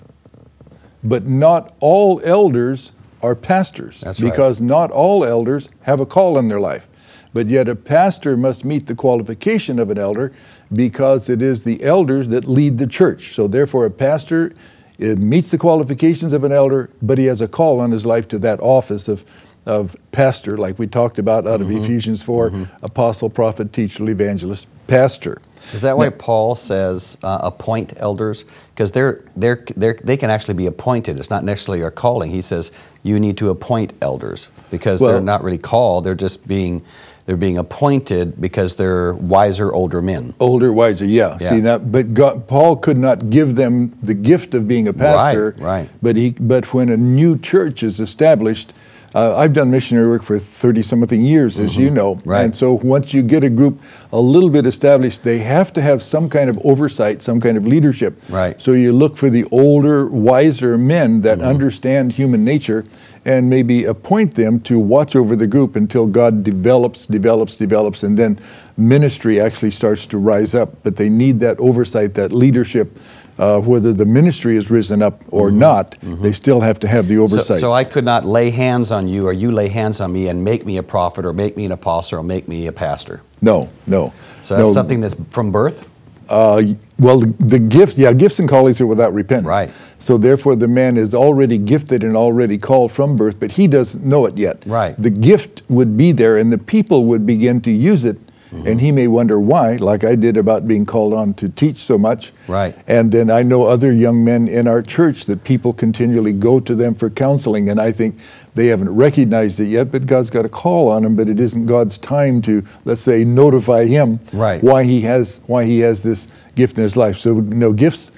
But 1.03 1.25
not 1.25 1.73
all 1.79 2.21
elders 2.23 2.91
are 3.21 3.35
pastors 3.35 4.01
That's 4.01 4.19
because 4.19 4.59
right. 4.59 4.67
not 4.67 4.91
all 4.91 5.23
elders 5.23 5.69
have 5.83 5.99
a 5.99 6.05
call 6.05 6.37
in 6.37 6.49
their 6.49 6.59
life. 6.59 6.87
But 7.33 7.47
yet, 7.47 7.67
a 7.67 7.75
pastor 7.75 8.37
must 8.37 8.63
meet 8.63 8.85
the 8.85 8.93
qualification 8.93 9.79
of 9.79 9.89
an 9.89 9.97
elder 9.97 10.31
because 10.71 11.29
it 11.29 11.41
is 11.41 11.63
the 11.63 11.83
elders 11.83 12.29
that 12.29 12.47
lead 12.47 12.77
the 12.77 12.85
church. 12.85 13.33
So, 13.33 13.47
therefore, 13.47 13.87
a 13.87 13.91
pastor 13.91 14.53
meets 14.99 15.49
the 15.49 15.57
qualifications 15.57 16.31
of 16.33 16.43
an 16.43 16.51
elder, 16.51 16.91
but 17.01 17.17
he 17.17 17.25
has 17.25 17.41
a 17.41 17.47
call 17.47 17.79
on 17.79 17.89
his 17.89 18.05
life 18.05 18.27
to 18.29 18.39
that 18.39 18.59
office 18.59 19.07
of, 19.07 19.25
of 19.65 19.95
pastor, 20.11 20.57
like 20.57 20.77
we 20.77 20.85
talked 20.85 21.17
about 21.17 21.47
out 21.47 21.59
mm-hmm. 21.59 21.75
of 21.75 21.83
Ephesians 21.83 22.21
4 22.21 22.49
mm-hmm. 22.51 22.85
apostle, 22.85 23.29
prophet, 23.29 23.73
teacher, 23.73 24.07
evangelist, 24.07 24.67
pastor. 24.85 25.41
Is 25.71 25.81
that 25.81 25.97
why 25.97 26.09
Paul 26.09 26.55
says 26.55 27.17
uh, 27.23 27.39
appoint 27.43 27.93
elders? 27.97 28.45
Because 28.73 28.91
they're, 28.91 29.23
they're, 29.35 29.65
they're, 29.75 29.99
they 30.03 30.17
can 30.17 30.29
actually 30.29 30.55
be 30.55 30.65
appointed. 30.65 31.17
It's 31.17 31.29
not 31.29 31.43
necessarily 31.43 31.83
a 31.83 31.91
calling. 31.91 32.31
He 32.31 32.41
says 32.41 32.71
you 33.01 33.19
need 33.19 33.37
to 33.37 33.49
appoint 33.49 33.93
elders 34.01 34.49
because 34.71 35.01
well, 35.01 35.13
they're 35.13 35.21
not 35.21 35.43
really 35.43 35.57
called. 35.57 36.03
They're 36.03 36.15
just 36.15 36.47
being 36.47 36.83
they're 37.25 37.37
being 37.37 37.57
appointed 37.57 38.41
because 38.41 38.75
they're 38.75 39.13
wiser 39.13 39.71
older 39.71 40.01
men. 40.01 40.33
Older, 40.39 40.73
wiser, 40.73 41.05
yeah. 41.05 41.37
yeah. 41.39 41.49
See 41.51 41.59
that, 41.61 41.91
but 41.91 42.13
God, 42.13 42.47
Paul 42.47 42.75
could 42.75 42.97
not 42.97 43.29
give 43.29 43.55
them 43.55 43.97
the 44.03 44.13
gift 44.13 44.53
of 44.53 44.67
being 44.67 44.89
a 44.89 44.93
pastor. 44.93 45.55
Right, 45.57 45.81
right. 45.83 45.89
But 46.01 46.17
he, 46.17 46.31
but 46.31 46.73
when 46.73 46.89
a 46.89 46.97
new 46.97 47.37
church 47.37 47.81
is 47.81 48.01
established, 48.01 48.73
uh, 49.15 49.35
I've 49.37 49.53
done 49.53 49.69
missionary 49.69 50.07
work 50.07 50.23
for 50.23 50.39
30 50.39 50.81
something 50.81 51.21
years, 51.21 51.59
as 51.59 51.73
mm-hmm. 51.73 51.81
you 51.81 51.89
know. 51.91 52.21
Right. 52.25 52.43
And 52.43 52.55
so 52.55 52.73
once 52.73 53.13
you 53.13 53.21
get 53.21 53.43
a 53.43 53.49
group 53.49 53.79
a 54.11 54.19
little 54.19 54.49
bit 54.49 54.65
established, 54.65 55.23
they 55.23 55.37
have 55.39 55.71
to 55.73 55.81
have 55.81 56.01
some 56.01 56.29
kind 56.29 56.49
of 56.49 56.59
oversight, 56.65 57.21
some 57.21 57.39
kind 57.39 57.57
of 57.57 57.67
leadership. 57.67 58.19
Right. 58.29 58.59
So 58.59 58.73
you 58.73 58.91
look 58.91 59.17
for 59.17 59.29
the 59.29 59.45
older, 59.51 60.07
wiser 60.07 60.77
men 60.77 61.21
that 61.21 61.39
mm-hmm. 61.39 61.47
understand 61.47 62.13
human 62.13 62.43
nature 62.43 62.85
and 63.25 63.49
maybe 63.49 63.85
appoint 63.85 64.35
them 64.35 64.59
to 64.61 64.79
watch 64.79 65.15
over 65.15 65.35
the 65.35 65.47
group 65.47 65.75
until 65.75 66.05
God 66.07 66.43
develops, 66.43 67.07
develops, 67.07 67.55
develops, 67.55 68.03
and 68.03 68.17
then 68.17 68.37
ministry 68.75 69.39
actually 69.39 69.71
starts 69.71 70.05
to 70.07 70.17
rise 70.17 70.55
up. 70.55 70.83
But 70.83 70.95
they 70.95 71.09
need 71.09 71.39
that 71.39 71.59
oversight, 71.59 72.15
that 72.15 72.31
leadership 72.33 72.97
uh, 73.37 73.59
whether 73.59 73.93
the 73.93 74.05
ministry 74.05 74.55
has 74.55 74.69
risen 74.69 75.01
up 75.01 75.23
or 75.29 75.49
mm-hmm. 75.49 75.59
not, 75.59 75.91
mm-hmm. 75.91 76.21
they 76.21 76.31
still 76.31 76.61
have 76.61 76.79
to 76.79 76.87
have 76.87 77.07
the 77.07 77.17
oversight. 77.17 77.45
So, 77.45 77.57
so, 77.57 77.73
I 77.73 77.83
could 77.83 78.05
not 78.05 78.25
lay 78.25 78.49
hands 78.49 78.91
on 78.91 79.07
you, 79.07 79.27
or 79.27 79.33
you 79.33 79.51
lay 79.51 79.69
hands 79.69 80.01
on 80.01 80.13
me 80.13 80.27
and 80.27 80.43
make 80.43 80.65
me 80.65 80.77
a 80.77 80.83
prophet, 80.83 81.25
or 81.25 81.33
make 81.33 81.57
me 81.57 81.65
an 81.65 81.71
apostle, 81.71 82.19
or 82.19 82.23
make 82.23 82.47
me 82.47 82.67
a 82.67 82.71
pastor. 82.71 83.21
No, 83.41 83.69
no. 83.87 84.13
So 84.41 84.55
that's 84.55 84.69
no. 84.69 84.73
something 84.73 85.01
that's 85.01 85.15
from 85.31 85.51
birth. 85.51 85.89
Uh, 86.29 86.63
well, 86.99 87.19
the, 87.19 87.27
the, 87.39 87.59
gift, 87.59 87.97
yeah, 87.97 88.13
gifts 88.13 88.39
and 88.39 88.47
callings 88.47 88.79
are 88.79 88.87
without 88.87 89.13
repentance. 89.13 89.47
Right. 89.47 89.71
So 89.99 90.17
therefore, 90.17 90.55
the 90.55 90.67
man 90.67 90.97
is 90.97 91.13
already 91.13 91.57
gifted 91.57 92.03
and 92.03 92.15
already 92.15 92.57
called 92.57 92.91
from 92.91 93.15
birth, 93.15 93.39
but 93.39 93.51
he 93.51 93.67
doesn't 93.67 94.05
know 94.05 94.25
it 94.25 94.37
yet. 94.37 94.63
Right. 94.65 94.95
The 94.97 95.09
gift 95.09 95.63
would 95.69 95.97
be 95.97 96.11
there, 96.11 96.37
and 96.37 96.51
the 96.51 96.57
people 96.57 97.05
would 97.05 97.25
begin 97.25 97.61
to 97.61 97.71
use 97.71 98.05
it 98.05 98.17
Mm-hmm. 98.53 98.67
And 98.67 98.81
he 98.81 98.91
may 98.91 99.07
wonder 99.07 99.39
why, 99.39 99.77
like 99.77 100.03
I 100.03 100.15
did 100.15 100.37
about 100.37 100.67
being 100.67 100.85
called 100.85 101.13
on 101.13 101.33
to 101.35 101.49
teach 101.49 101.77
so 101.77 101.97
much. 101.97 102.31
Right. 102.47 102.75
And 102.87 103.11
then 103.11 103.31
I 103.31 103.41
know 103.41 103.65
other 103.65 103.91
young 103.91 104.23
men 104.23 104.47
in 104.47 104.67
our 104.67 104.83
church 104.83 105.25
that 105.25 105.43
people 105.43 105.73
continually 105.73 106.33
go 106.33 106.59
to 106.59 106.75
them 106.75 106.93
for 106.93 107.09
counseling, 107.09 107.69
and 107.69 107.81
I 107.81 107.91
think 107.91 108.15
they 108.53 108.67
haven't 108.67 108.89
recognized 108.89 109.59
it 109.59 109.65
yet, 109.65 109.91
but 109.91 110.05
God's 110.05 110.29
got 110.29 110.45
a 110.45 110.49
call 110.49 110.89
on 110.89 111.01
them, 111.01 111.15
but 111.15 111.27
it 111.27 111.39
isn't 111.39 111.65
God's 111.65 111.97
time 111.97 112.41
to, 112.43 112.63
let's 112.85 113.01
say, 113.01 113.23
notify 113.23 113.85
him 113.85 114.19
right. 114.31 114.61
why 114.61 114.83
he 114.83 115.01
has 115.01 115.41
why 115.47 115.63
he 115.65 115.79
has 115.79 116.03
this 116.03 116.27
gift 116.53 116.77
in 116.77 116.83
his 116.83 116.95
life. 116.95 117.17
So 117.17 117.35
you 117.35 117.41
know, 117.41 117.73
gifts. 117.73 118.11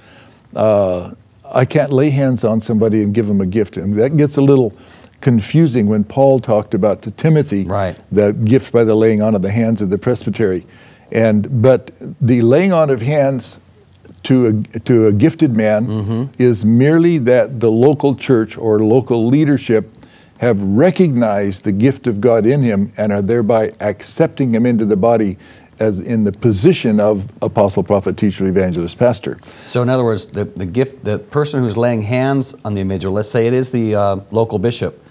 Uh, 0.54 1.14
I 1.54 1.64
can't 1.64 1.94
lay 1.94 2.10
hands 2.10 2.44
on 2.44 2.60
somebody 2.60 3.04
and 3.04 3.14
give 3.14 3.28
them 3.28 3.40
a 3.40 3.46
gift, 3.46 3.78
and 3.78 3.96
that 3.96 4.18
gets 4.18 4.36
a 4.38 4.42
little 4.42 4.74
confusing 5.26 5.88
when 5.88 6.04
Paul 6.04 6.40
talked 6.40 6.76
about 6.76 7.02
to 7.02 7.10
Timothy 7.10 7.64
right. 7.64 8.00
the 8.12 8.32
gift 8.32 8.72
by 8.72 8.84
the 8.84 8.94
laying 8.94 9.24
on 9.24 9.34
of 9.34 9.42
the 9.42 9.50
hands 9.50 9.82
of 9.82 9.90
the 9.90 9.98
presbytery. 9.98 10.68
And 11.12 11.64
but 11.64 11.90
the 12.22 12.44
laying 12.44 12.72
on 12.72 12.92
of 12.92 13.02
hands 13.02 13.58
to 14.22 14.64
a, 14.76 14.80
to 14.82 15.08
a 15.08 15.12
gifted 15.12 15.58
man 15.58 15.88
mm-hmm. 15.88 16.24
is 16.38 16.64
merely 16.64 17.18
that 17.18 17.60
the 17.60 17.72
local 17.72 18.14
church 18.14 18.56
or 18.56 18.78
local 18.84 19.26
leadership 19.26 19.92
have 20.38 20.62
recognized 20.62 21.64
the 21.64 21.72
gift 21.72 22.06
of 22.06 22.22
God 22.22 22.46
in 22.46 22.62
him 22.62 22.94
and 22.96 23.12
are 23.12 23.24
thereby 23.24 23.72
accepting 23.80 24.54
him 24.54 24.68
into 24.68 24.86
the 24.86 24.98
body 24.98 25.40
as 25.80 26.00
in 26.00 26.24
the 26.24 26.32
position 26.32 27.00
of 27.00 27.28
apostle, 27.42 27.82
prophet, 27.82 28.16
teacher, 28.16 28.46
evangelist, 28.46 28.98
pastor. 29.00 29.40
So, 29.66 29.82
in 29.82 29.90
other 29.90 30.04
words, 30.04 30.28
the, 30.28 30.46
the 30.46 30.68
gift, 30.68 31.04
the 31.04 31.18
person 31.18 31.62
who's 31.62 31.76
laying 31.76 32.04
hands 32.04 32.54
on 32.64 32.76
the 32.76 32.82
individual, 32.82 33.16
let's 33.16 33.30
say 33.30 33.48
it 33.48 33.54
is 33.54 33.72
the 33.72 33.96
uh, 33.96 34.18
local 34.32 34.60
bishop, 34.60 35.02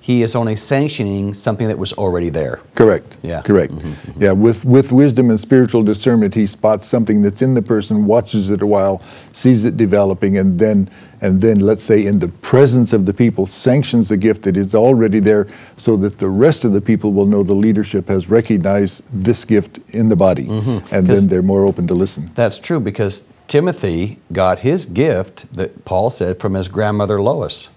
he 0.00 0.22
is 0.22 0.34
only 0.34 0.56
sanctioning 0.56 1.34
something 1.34 1.68
that 1.68 1.78
was 1.78 1.92
already 1.92 2.30
there. 2.30 2.60
Correct. 2.74 3.18
Yeah. 3.22 3.42
Correct. 3.42 3.72
Mm-hmm, 3.72 3.88
mm-hmm. 3.88 4.22
Yeah. 4.22 4.32
With 4.32 4.64
with 4.64 4.92
wisdom 4.92 5.28
and 5.28 5.38
spiritual 5.38 5.82
discernment, 5.82 6.34
he 6.34 6.46
spots 6.46 6.86
something 6.86 7.20
that's 7.20 7.42
in 7.42 7.52
the 7.52 7.62
person, 7.62 8.06
watches 8.06 8.48
it 8.48 8.62
a 8.62 8.66
while, 8.66 9.02
sees 9.32 9.64
it 9.66 9.76
developing, 9.76 10.38
and 10.38 10.58
then 10.58 10.88
and 11.20 11.40
then 11.40 11.60
let's 11.60 11.84
say 11.84 12.06
in 12.06 12.18
the 12.18 12.28
presence 12.28 12.94
of 12.94 13.04
the 13.04 13.12
people 13.12 13.46
sanctions 13.46 14.08
the 14.08 14.16
gift 14.16 14.42
that 14.44 14.56
is 14.56 14.74
already 14.74 15.20
there, 15.20 15.46
so 15.76 15.96
that 15.98 16.18
the 16.18 16.28
rest 16.28 16.64
of 16.64 16.72
the 16.72 16.80
people 16.80 17.12
will 17.12 17.26
know 17.26 17.42
the 17.42 17.52
leadership 17.52 18.08
has 18.08 18.30
recognized 18.30 19.04
this 19.12 19.44
gift 19.44 19.80
in 19.90 20.08
the 20.08 20.16
body, 20.16 20.46
mm-hmm. 20.46 20.94
and 20.94 21.06
then 21.06 21.28
they're 21.28 21.42
more 21.42 21.66
open 21.66 21.86
to 21.86 21.94
listen. 21.94 22.30
That's 22.34 22.58
true 22.58 22.80
because 22.80 23.26
Timothy 23.48 24.18
got 24.32 24.60
his 24.60 24.86
gift 24.86 25.52
that 25.54 25.84
Paul 25.84 26.08
said 26.08 26.40
from 26.40 26.54
his 26.54 26.68
grandmother 26.68 27.20
Lois. 27.20 27.68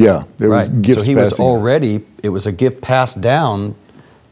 Yeah, 0.00 0.24
there 0.38 0.50
was 0.50 0.68
gifts 0.68 1.00
so 1.00 1.04
he 1.04 1.14
was 1.14 1.38
already, 1.38 2.04
it 2.22 2.30
was 2.30 2.46
a 2.46 2.52
gift 2.52 2.80
passed 2.80 3.20
down 3.20 3.74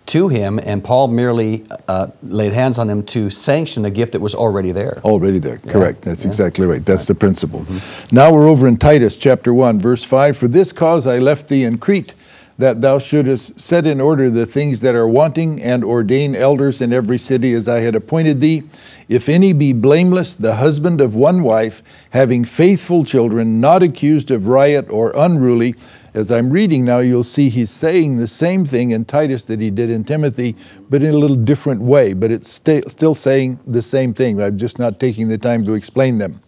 to 0.09 0.29
him, 0.29 0.59
and 0.63 0.83
Paul 0.83 1.09
merely 1.09 1.67
uh, 1.87 2.09
laid 2.23 2.55
hands 2.55 2.79
on 2.79 2.89
him 2.89 3.03
to 3.05 3.29
sanction 3.29 3.85
a 3.85 3.91
gift 3.91 4.13
that 4.13 4.21
was 4.21 4.35
already 4.35 4.73
there. 4.73 5.01
Already 5.05 5.39
there, 5.39 5.59
correct. 5.59 6.03
That's 6.03 6.25
yeah. 6.25 6.29
exactly 6.29 6.67
right. 6.67 6.85
That's 6.85 7.07
the 7.07 7.15
principle. 7.15 7.67
Now 8.11 8.33
we're 8.33 8.49
over 8.49 8.67
in 8.67 8.79
Titus 8.79 9.19
chapter 9.19 9.53
1, 9.53 9.79
verse 9.79 10.05
5. 10.05 10.37
For 10.37 10.49
this 10.49 10.73
cause 10.73 11.07
I 11.07 11.19
left 11.19 11.49
thee 11.49 11.65
in 11.65 11.77
Crete, 11.77 12.15
that 12.59 12.81
thou 12.81 12.99
shouldest 12.99 13.59
set 13.59 13.87
in 13.87 14.01
order 14.01 14.29
the 14.29 14.45
things 14.45 14.81
that 14.81 14.95
are 14.95 15.09
wanting, 15.09 15.63
and 15.63 15.85
ordain 15.85 16.35
elders 16.35 16.81
in 16.81 16.93
every 16.93 17.19
city 17.19 17.55
as 17.55 17.69
I 17.69 17.81
had 17.81 17.95
appointed 17.95 18.41
thee. 18.41 18.65
If 19.09 19.29
any 19.29 19.53
be 19.53 19.73
blameless, 19.73 20.35
the 20.35 20.57
husband 20.57 21.01
of 21.01 21.15
one 21.15 21.43
wife, 21.43 21.83
having 22.11 22.45
faithful 22.45 23.05
children, 23.05 23.61
not 23.61 23.83
accused 23.83 24.31
of 24.33 24.49
riot 24.49 24.91
or 24.91 25.13
unruly, 25.17 25.77
as 26.15 26.33
I'm 26.33 26.51
reading 26.51 26.85
now, 26.85 26.99
you'll 26.99 27.23
see 27.23 27.49
he's 27.49 27.71
saying 27.71 28.17
the 28.17 28.27
same 28.27 28.67
thing 28.67 28.91
in 28.91 29.05
Titus 29.05 29.45
that 29.45 29.61
he 29.61 29.71
did 29.71 29.89
in 29.89 30.03
Timothy, 30.03 30.57
but 30.91 31.03
in 31.03 31.15
a 31.15 31.19
little 31.19 31.37
different 31.37 31.81
way. 31.81 32.13
But 32.13 32.33
it's 32.33 32.51
sta- 32.51 32.89
still 32.89 33.15
saying 33.15 33.61
the 33.67 33.83
same 33.83 34.15
thing. 34.15 34.43
I'm 34.43 34.59
just 34.59 34.81
not 34.81 34.99
taking 34.99 35.29
the 35.29 35.39
time 35.39 35.65
to 35.67 35.75
explain 35.75 36.19
them. 36.19 36.41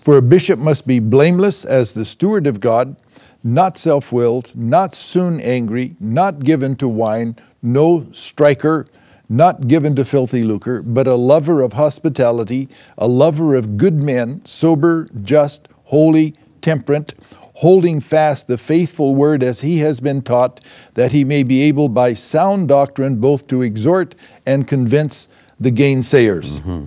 For 0.00 0.16
a 0.16 0.22
bishop 0.22 0.60
must 0.60 0.86
be 0.86 1.00
blameless 1.00 1.64
as 1.64 1.92
the 1.92 2.04
steward 2.04 2.46
of 2.46 2.60
God, 2.60 2.94
not 3.42 3.78
self 3.78 4.12
willed, 4.12 4.54
not 4.54 4.94
soon 4.94 5.40
angry, 5.40 5.96
not 6.00 6.40
given 6.40 6.76
to 6.76 6.88
wine, 6.88 7.36
no 7.62 8.06
striker, 8.12 8.86
not 9.28 9.68
given 9.68 9.96
to 9.96 10.04
filthy 10.04 10.42
lucre, 10.42 10.82
but 10.82 11.06
a 11.06 11.14
lover 11.14 11.60
of 11.60 11.72
hospitality, 11.74 12.68
a 12.96 13.08
lover 13.08 13.54
of 13.54 13.76
good 13.76 14.00
men, 14.00 14.44
sober, 14.44 15.08
just, 15.22 15.68
holy, 15.84 16.34
temperate 16.60 17.14
holding 17.56 18.00
fast 18.00 18.48
the 18.48 18.58
faithful 18.58 19.14
word 19.14 19.42
as 19.42 19.62
he 19.62 19.78
has 19.78 19.98
been 19.98 20.20
taught, 20.20 20.60
that 20.92 21.12
he 21.12 21.24
may 21.24 21.42
be 21.42 21.62
able 21.62 21.88
by 21.88 22.12
sound 22.12 22.68
doctrine 22.68 23.16
both 23.16 23.46
to 23.46 23.62
exhort 23.62 24.14
and 24.44 24.68
convince 24.68 25.26
the 25.58 25.70
gainsayers. 25.70 26.58
Mm-hmm. 26.58 26.84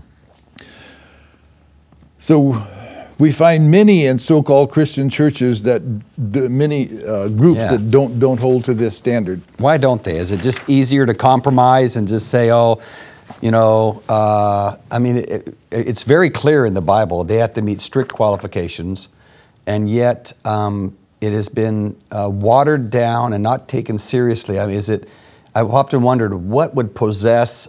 So 2.19 2.53
we 3.19 3.31
find 3.33 3.69
many 3.69 4.05
in 4.05 4.17
so-called 4.17 4.71
Christian 4.71 5.09
churches 5.09 5.61
that 5.63 5.81
many 6.17 6.89
uh, 7.05 7.27
groups 7.27 7.59
Yeah. 7.59 7.71
that 7.71 7.91
don't 7.91 8.17
don't 8.19 8.39
hold 8.39 8.63
to 8.65 8.73
this 8.73 8.97
standard. 8.97 9.41
Why 9.57 9.77
don't 9.77 10.01
they? 10.03 10.17
Is 10.17 10.31
it 10.31 10.41
just 10.41 10.67
easier 10.69 11.05
to 11.05 11.13
compromise 11.13 11.97
and 11.97 12.07
just 12.07 12.29
say, 12.29 12.49
oh, 12.51 12.79
you 13.41 13.51
know, 13.51 14.01
uh, 14.09 14.77
I 14.89 14.99
mean, 14.99 15.17
it, 15.17 15.55
it's 15.71 16.03
very 16.03 16.29
clear 16.29 16.65
in 16.65 16.73
the 16.73 16.81
Bible 16.81 17.23
they 17.25 17.37
have 17.37 17.53
to 17.53 17.61
meet 17.61 17.81
strict 17.81 18.11
qualifications, 18.13 19.09
and 19.67 19.89
yet 19.89 20.33
um, 20.45 20.97
it 21.21 21.33
has 21.33 21.49
been 21.49 21.95
uh, 22.11 22.29
watered 22.31 22.89
down 22.89 23.33
and 23.33 23.43
not 23.43 23.67
taken 23.67 23.97
seriously. 23.97 24.59
I 24.59 24.65
mean, 24.65 24.75
is 24.77 24.89
it? 24.89 25.07
I've 25.53 25.69
often 25.73 26.01
wondered 26.03 26.33
what 26.33 26.73
would 26.75 26.95
possess 26.95 27.67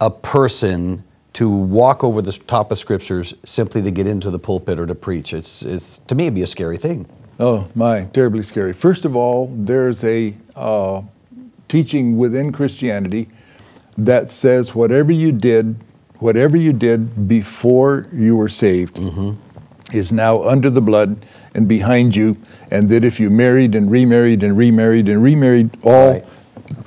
a 0.00 0.10
person 0.10 1.04
to 1.34 1.50
walk 1.50 2.02
over 2.02 2.22
the 2.22 2.32
top 2.32 2.70
of 2.70 2.78
scriptures 2.78 3.34
simply 3.44 3.82
to 3.82 3.90
get 3.90 4.06
into 4.06 4.30
the 4.30 4.38
pulpit 4.38 4.78
or 4.78 4.86
to 4.86 4.94
preach. 4.94 5.34
It's, 5.34 5.62
it's 5.62 5.98
to 5.98 6.14
me, 6.14 6.24
it'd 6.24 6.34
be 6.34 6.42
a 6.42 6.46
scary 6.46 6.76
thing. 6.76 7.06
Oh 7.38 7.68
my, 7.74 8.04
terribly 8.12 8.42
scary. 8.42 8.72
First 8.72 9.04
of 9.04 9.16
all, 9.16 9.52
there's 9.54 10.04
a 10.04 10.34
uh, 10.54 11.02
teaching 11.68 12.16
within 12.16 12.52
Christianity 12.52 13.28
that 13.98 14.30
says 14.30 14.74
whatever 14.74 15.10
you 15.10 15.32
did, 15.32 15.76
whatever 16.20 16.56
you 16.56 16.72
did 16.72 17.26
before 17.28 18.06
you 18.12 18.36
were 18.36 18.48
saved, 18.48 18.98
is 19.92 20.12
now 20.12 20.42
under 20.44 20.70
the 20.70 20.80
blood 20.80 21.24
and 21.56 21.66
behind 21.68 22.14
you, 22.14 22.36
and 22.70 22.88
that 22.88 23.04
if 23.04 23.18
you 23.18 23.30
married 23.30 23.74
and 23.74 23.90
remarried 23.90 24.42
and 24.44 24.56
remarried 24.56 25.08
and 25.08 25.22
remarried 25.22 25.70
all. 25.84 26.12
Right. 26.12 26.24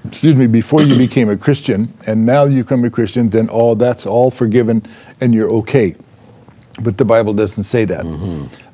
Excuse 0.07 0.35
me, 0.35 0.47
before 0.47 0.81
you 0.81 0.97
became 0.97 1.29
a 1.29 1.37
Christian, 1.37 1.93
and 2.07 2.25
now 2.25 2.45
you 2.45 2.63
become 2.63 2.83
a 2.85 2.89
Christian, 2.89 3.29
then 3.29 3.49
all 3.49 3.75
that's 3.75 4.05
all 4.05 4.31
forgiven 4.31 4.81
and 5.21 5.33
you're 5.33 5.49
okay. 5.49 5.95
But 6.83 6.97
the 6.97 7.05
Bible 7.05 7.33
doesn't 7.33 7.63
say 7.63 7.85
that. 7.85 8.05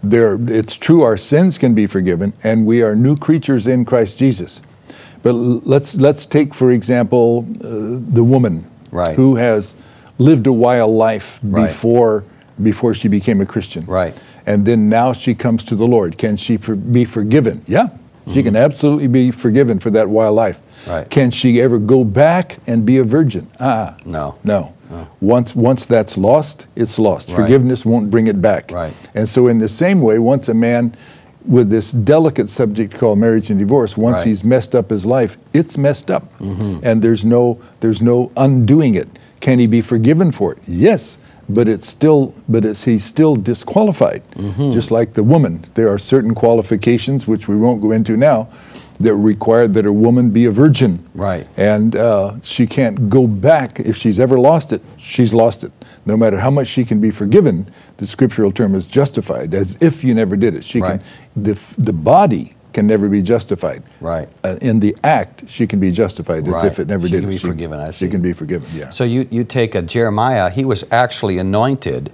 There, 0.04 0.38
it's 0.48 0.76
true, 0.76 1.02
our 1.04 1.16
sins 1.18 1.58
can 1.58 1.74
be 1.74 1.88
forgiven, 1.88 2.34
and 2.44 2.66
we 2.66 2.82
are 2.84 2.96
new 2.96 3.16
creatures 3.16 3.68
in 3.68 3.86
Christ 3.86 4.18
Jesus. 4.20 4.62
But 5.22 5.34
let's 5.34 5.96
let's 5.96 6.26
take, 6.26 6.54
for 6.54 6.72
example, 6.72 7.46
uh, 7.64 8.00
the 8.14 8.24
woman 8.24 8.66
Right. 8.92 9.16
who 9.16 9.36
has 9.36 9.76
lived 10.20 10.46
a 10.48 10.54
wild 10.54 10.92
life 10.92 11.40
Right. 11.44 11.68
before 11.68 12.24
before 12.62 12.94
she 12.94 13.08
became 13.08 13.42
a 13.42 13.46
Christian. 13.46 13.86
Right. 13.88 14.14
And 14.46 14.66
then 14.66 14.90
now 14.90 15.14
she 15.14 15.34
comes 15.34 15.64
to 15.64 15.76
the 15.76 15.88
Lord. 15.88 16.18
Can 16.18 16.36
she 16.38 16.58
for, 16.58 16.76
be 16.76 17.06
forgiven? 17.06 17.62
Yeah, 17.68 17.88
she 18.32 18.44
can 18.44 18.56
absolutely 18.56 19.08
be 19.08 19.32
forgiven 19.32 19.80
for 19.80 19.90
that 19.92 20.10
wild 20.10 20.36
life. 20.36 20.60
Mm-hmm. 20.84 20.92
Right. 20.92 21.10
Can 21.10 21.32
she 21.32 21.62
ever 21.62 21.80
go 21.80 22.04
back 22.04 22.58
and 22.68 22.86
be 22.86 22.98
a 22.98 23.04
virgin? 23.04 23.48
Ah, 23.60 23.96
No. 24.06 24.36
no. 24.44 24.74
Once 25.22 25.56
once 25.56 25.88
that's 25.88 26.20
lost, 26.20 26.68
it's 26.76 27.00
lost. 27.00 27.30
Right. 27.30 27.36
Forgiveness 27.38 27.84
won't 27.84 28.12
bring 28.12 28.28
it 28.28 28.40
back. 28.42 28.70
Right. 28.72 28.94
And 29.16 29.28
so 29.28 29.48
in 29.48 29.58
the 29.58 29.68
same 29.68 30.02
way, 30.02 30.20
once 30.20 30.50
a 30.50 30.54
man 30.54 30.94
with 31.48 31.70
this 31.72 31.92
delicate 31.94 32.48
subject 32.48 32.94
called 32.94 33.18
marriage 33.18 33.50
and 33.50 33.60
divorce, 33.60 33.98
once 33.98 34.18
Right. 34.18 34.20
Mm-hmm. 34.22 34.30
he's 34.30 34.44
messed 34.44 34.76
up 34.76 34.92
his 34.92 35.04
life, 35.04 35.38
it's 35.52 35.80
messed 35.80 36.12
up. 36.12 36.32
And 36.40 37.02
there's 37.02 37.26
no 37.26 37.58
there's 37.80 38.04
no 38.04 38.32
undoing 38.38 38.94
it. 38.94 39.08
Can 39.40 39.58
he 39.58 39.66
be 39.66 39.82
forgiven 39.82 40.32
for 40.32 40.52
it? 40.54 40.60
Yes. 40.68 41.18
But 41.50 41.68
it's 41.68 41.88
still 41.88 42.32
but 42.48 42.64
it's 42.64 42.84
he's 42.84 43.04
still 43.04 43.36
disqualified. 43.36 44.22
Mm-hmm. 44.36 44.74
Just 44.74 44.92
like 44.92 45.14
the 45.16 45.24
woman. 45.24 45.66
There 45.74 45.90
are 45.90 45.98
certain 45.98 46.36
qualifications 46.36 47.26
which 47.28 47.48
we 47.48 47.56
won't 47.56 47.82
go 47.82 47.92
into 47.94 48.16
now 48.16 48.48
that 49.04 49.16
required 49.16 49.74
that 49.76 49.86
a 49.86 49.94
woman 49.94 50.32
be 50.32 50.46
a 50.46 50.52
virgin. 50.52 51.08
Right. 51.14 51.48
And 51.58 51.96
uh, 51.96 52.40
she 52.42 52.66
can't 52.68 53.10
go 53.10 53.28
back. 53.28 53.80
If 53.80 53.96
she's 53.98 54.20
ever 54.20 54.40
lost 54.40 54.74
it, 54.74 54.82
she's 54.98 55.34
lost 55.34 55.64
it. 55.64 55.72
No 56.06 56.18
matter 56.18 56.38
how 56.40 56.50
much 56.52 56.68
she 56.68 56.84
can 56.84 57.00
be 57.00 57.12
forgiven, 57.12 57.70
the 57.98 58.08
scriptural 58.08 58.52
term 58.52 58.76
is 58.76 58.88
justified, 58.88 59.54
as 59.54 59.78
if 59.82 60.04
you 60.04 60.14
never 60.14 60.36
did 60.36 60.56
it. 60.56 60.64
She 60.64 60.82
Right. 60.82 61.00
can, 61.36 61.44
the, 61.44 61.60
the 61.78 61.94
body 61.94 62.56
can 62.74 62.88
never 62.88 63.08
be 63.08 63.22
justified. 63.22 63.84
Right. 64.02 64.28
Uh, 64.44 64.58
in 64.62 64.80
the 64.80 64.96
act, 65.04 65.44
she 65.48 65.68
can 65.68 65.80
be 65.80 65.92
justified 65.92 66.48
as 66.48 66.54
Right. 66.56 66.66
if 66.66 66.80
it 66.80 66.88
never 66.88 67.08
She 67.08 67.14
did 67.14 67.22
can 67.22 67.30
it. 67.30 67.34
be 67.34 67.38
forgiven, 67.38 67.80
I 67.80 67.92
see. 67.92 68.06
She 68.08 68.10
can 68.12 68.22
be 68.22 68.34
forgiven, 68.34 68.68
yeah. 68.74 68.90
So 68.90 69.04
you, 69.04 69.28
you 69.30 69.44
take 69.44 69.76
a 69.76 69.82
Jeremiah, 69.82 70.50
he 70.50 70.66
was 70.66 70.84
actually 70.92 71.38
anointed 71.38 72.12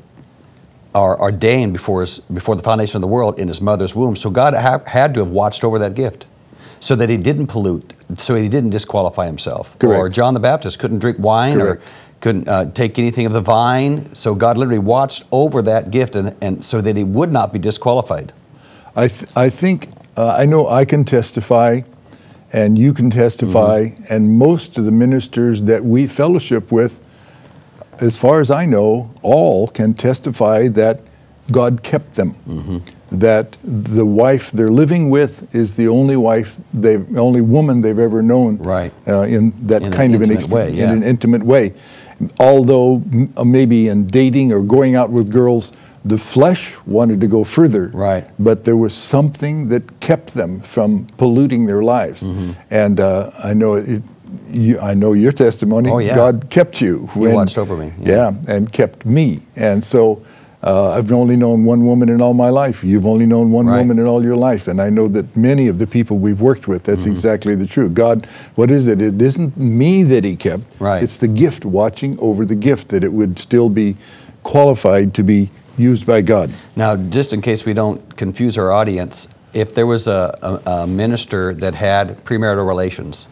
or 0.93 1.19
ordained 1.21 1.71
before, 1.73 2.01
his, 2.01 2.19
before 2.19 2.55
the 2.55 2.63
foundation 2.63 2.97
of 2.97 3.01
the 3.01 3.07
world 3.07 3.39
in 3.39 3.47
his 3.47 3.61
mother's 3.61 3.95
womb. 3.95 4.15
So 4.15 4.29
God 4.29 4.53
ha- 4.55 4.81
had 4.85 5.13
to 5.13 5.19
have 5.21 5.29
watched 5.29 5.63
over 5.63 5.79
that 5.79 5.93
gift 5.93 6.25
so 6.89 6.95
that 6.95 7.07
he 7.07 7.17
didn't 7.17 7.45
pollute, 7.45 7.93
so 8.17 8.33
he 8.33 8.49
didn't 8.49 8.71
disqualify 8.71 9.27
himself. 9.27 9.77
Correct. 9.77 9.99
Or 9.99 10.09
John 10.09 10.33
the 10.33 10.39
Baptist 10.39 10.79
couldn't 10.79 10.97
drink 10.97 11.19
wine 11.19 11.59
Correct. 11.59 11.83
or 11.83 11.85
couldn't 12.19 12.47
uh, 12.47 12.65
take 12.71 12.97
anything 12.97 13.27
of 13.27 13.31
the 13.33 13.41
vine. 13.41 14.09
So 14.15 14.33
God 14.33 14.57
literally 14.57 14.79
watched 14.79 15.23
over 15.31 15.61
that 15.61 15.91
gift 15.91 16.15
and, 16.15 16.35
and 16.41 16.65
so 16.65 16.81
that 16.81 16.97
he 16.97 17.03
would 17.03 17.31
not 17.31 17.53
be 17.53 17.59
disqualified. 17.59 18.33
I, 18.95 19.07
th- 19.07 19.31
I 19.35 19.51
think, 19.51 19.89
uh, 20.17 20.35
I 20.35 20.47
know 20.47 20.67
I 20.67 20.83
can 20.83 21.05
testify, 21.05 21.81
and 22.51 22.75
you 22.79 22.91
can 22.95 23.11
testify, 23.11 23.83
Mm-hmm. 23.89 24.11
and 24.11 24.31
most 24.39 24.75
of 24.79 24.85
the 24.85 24.91
ministers 24.91 25.61
that 25.63 25.85
we 25.85 26.07
fellowship 26.07 26.71
with, 26.71 26.99
as 27.99 28.17
far 28.17 28.39
as 28.41 28.49
I 28.49 28.65
know, 28.65 29.13
all 29.21 29.67
can 29.67 29.93
testify 29.93 30.69
that 30.69 31.01
God 31.51 31.83
kept 31.83 32.15
them. 32.15 32.33
Mm-hmm. 32.47 32.77
That 33.11 33.57
the 33.63 34.05
wife 34.05 34.51
they're 34.51 34.69
living 34.71 35.09
with 35.09 35.53
is 35.55 35.75
the 35.75 35.87
only 35.87 36.15
wife, 36.15 36.57
they 36.73 36.97
only 37.17 37.41
woman 37.41 37.81
they've 37.81 37.97
ever 37.97 38.21
known. 38.21 38.57
Right. 38.57 38.91
Uh, 39.07 39.21
in 39.21 39.53
that 39.67 39.81
In 39.81 39.91
kind 39.91 40.13
of 40.15 40.21
an 40.21 40.49
way, 40.49 40.71
yeah. 40.71 40.83
in 40.85 40.89
an 40.97 41.03
intimate 41.03 41.43
way. 41.43 41.73
Although 42.39 42.95
m- 43.11 43.33
uh, 43.35 43.43
maybe 43.43 43.87
in 43.87 44.07
dating 44.07 44.51
or 44.53 44.61
going 44.61 44.95
out 44.95 45.09
with 45.09 45.31
girls, 45.31 45.71
the 46.05 46.17
flesh 46.17 46.75
wanted 46.85 47.19
to 47.21 47.27
go 47.27 47.43
further. 47.43 47.89
Right. 47.93 48.25
But 48.37 48.63
there 48.63 48.77
was 48.77 48.93
something 48.93 49.69
that 49.69 49.99
kept 49.99 50.33
them 50.33 50.61
from 50.61 51.07
polluting 51.17 51.65
their 51.65 51.81
lives. 51.81 52.23
Mm-hmm. 52.23 52.51
And 52.69 52.99
uh, 52.99 53.31
I 53.43 53.53
know 53.53 53.75
it. 53.75 54.01
You, 54.51 54.79
I 54.79 54.93
know 54.93 55.13
your 55.13 55.31
testimony. 55.31 55.89
Oh, 55.89 55.97
yeah. 55.97 56.13
God 56.15 56.47
kept 56.51 56.79
you. 56.81 57.09
He 57.15 57.27
watched 57.27 57.57
over 57.57 57.75
me, 57.75 57.91
yeah. 57.99 58.15
Yeah. 58.15 58.55
and 58.55 58.71
kept 58.71 59.03
me. 59.05 59.39
And 59.55 59.83
so 59.83 60.21
uh, 60.61 60.91
I've 60.91 61.11
only 61.11 61.35
known 61.37 61.63
one 61.63 61.85
woman 61.85 62.09
in 62.09 62.21
all 62.21 62.33
my 62.33 62.49
life. 62.49 62.83
You've 62.83 63.05
only 63.05 63.25
known 63.25 63.51
one 63.51 63.65
Right. 63.67 63.77
woman 63.77 63.97
in 63.97 64.05
all 64.05 64.21
your 64.23 64.35
life. 64.35 64.67
And 64.67 64.81
I 64.81 64.89
know 64.89 65.07
that 65.07 65.35
many 65.37 65.67
of 65.69 65.77
the 65.79 65.87
people 65.87 66.17
we've 66.17 66.41
worked 66.41 66.67
with, 66.67 66.83
that's 66.83 67.01
Mm-hmm. 67.03 67.11
exactly 67.11 67.55
the 67.55 67.65
truth. 67.65 67.93
God, 67.93 68.27
what 68.55 68.69
is 68.69 68.85
it? 68.87 69.01
It 69.01 69.21
isn't 69.21 69.55
me 69.57 70.03
that 70.03 70.23
He 70.25 70.35
kept. 70.35 70.63
Right. 70.79 71.01
It's 71.01 71.15
the 71.17 71.29
gift, 71.29 71.63
watching 71.63 72.19
over 72.19 72.45
the 72.45 72.55
gift, 72.55 72.89
that 72.89 73.03
it 73.05 73.13
would 73.13 73.39
still 73.39 73.69
be 73.69 73.95
qualified 74.43 75.13
to 75.13 75.23
be 75.23 75.49
used 75.77 76.05
by 76.05 76.21
God. 76.21 76.51
Now, 76.75 76.97
just 76.97 77.31
in 77.31 77.41
case 77.41 77.63
we 77.65 77.73
don't 77.73 78.17
confuse 78.17 78.57
our 78.57 78.71
audience, 78.71 79.29
if 79.53 79.73
there 79.73 79.87
was 79.87 80.07
a, 80.07 80.37
a, 80.41 80.71
a 80.83 80.87
minister 80.87 81.53
that 81.55 81.73
had 81.75 82.17
premarital 82.25 82.67
relations, 82.67 83.27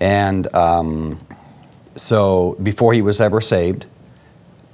and 0.00 0.52
um, 0.54 1.20
so 1.96 2.56
before 2.62 2.94
he 2.94 3.02
was 3.02 3.20
ever 3.20 3.40
saved, 3.42 3.84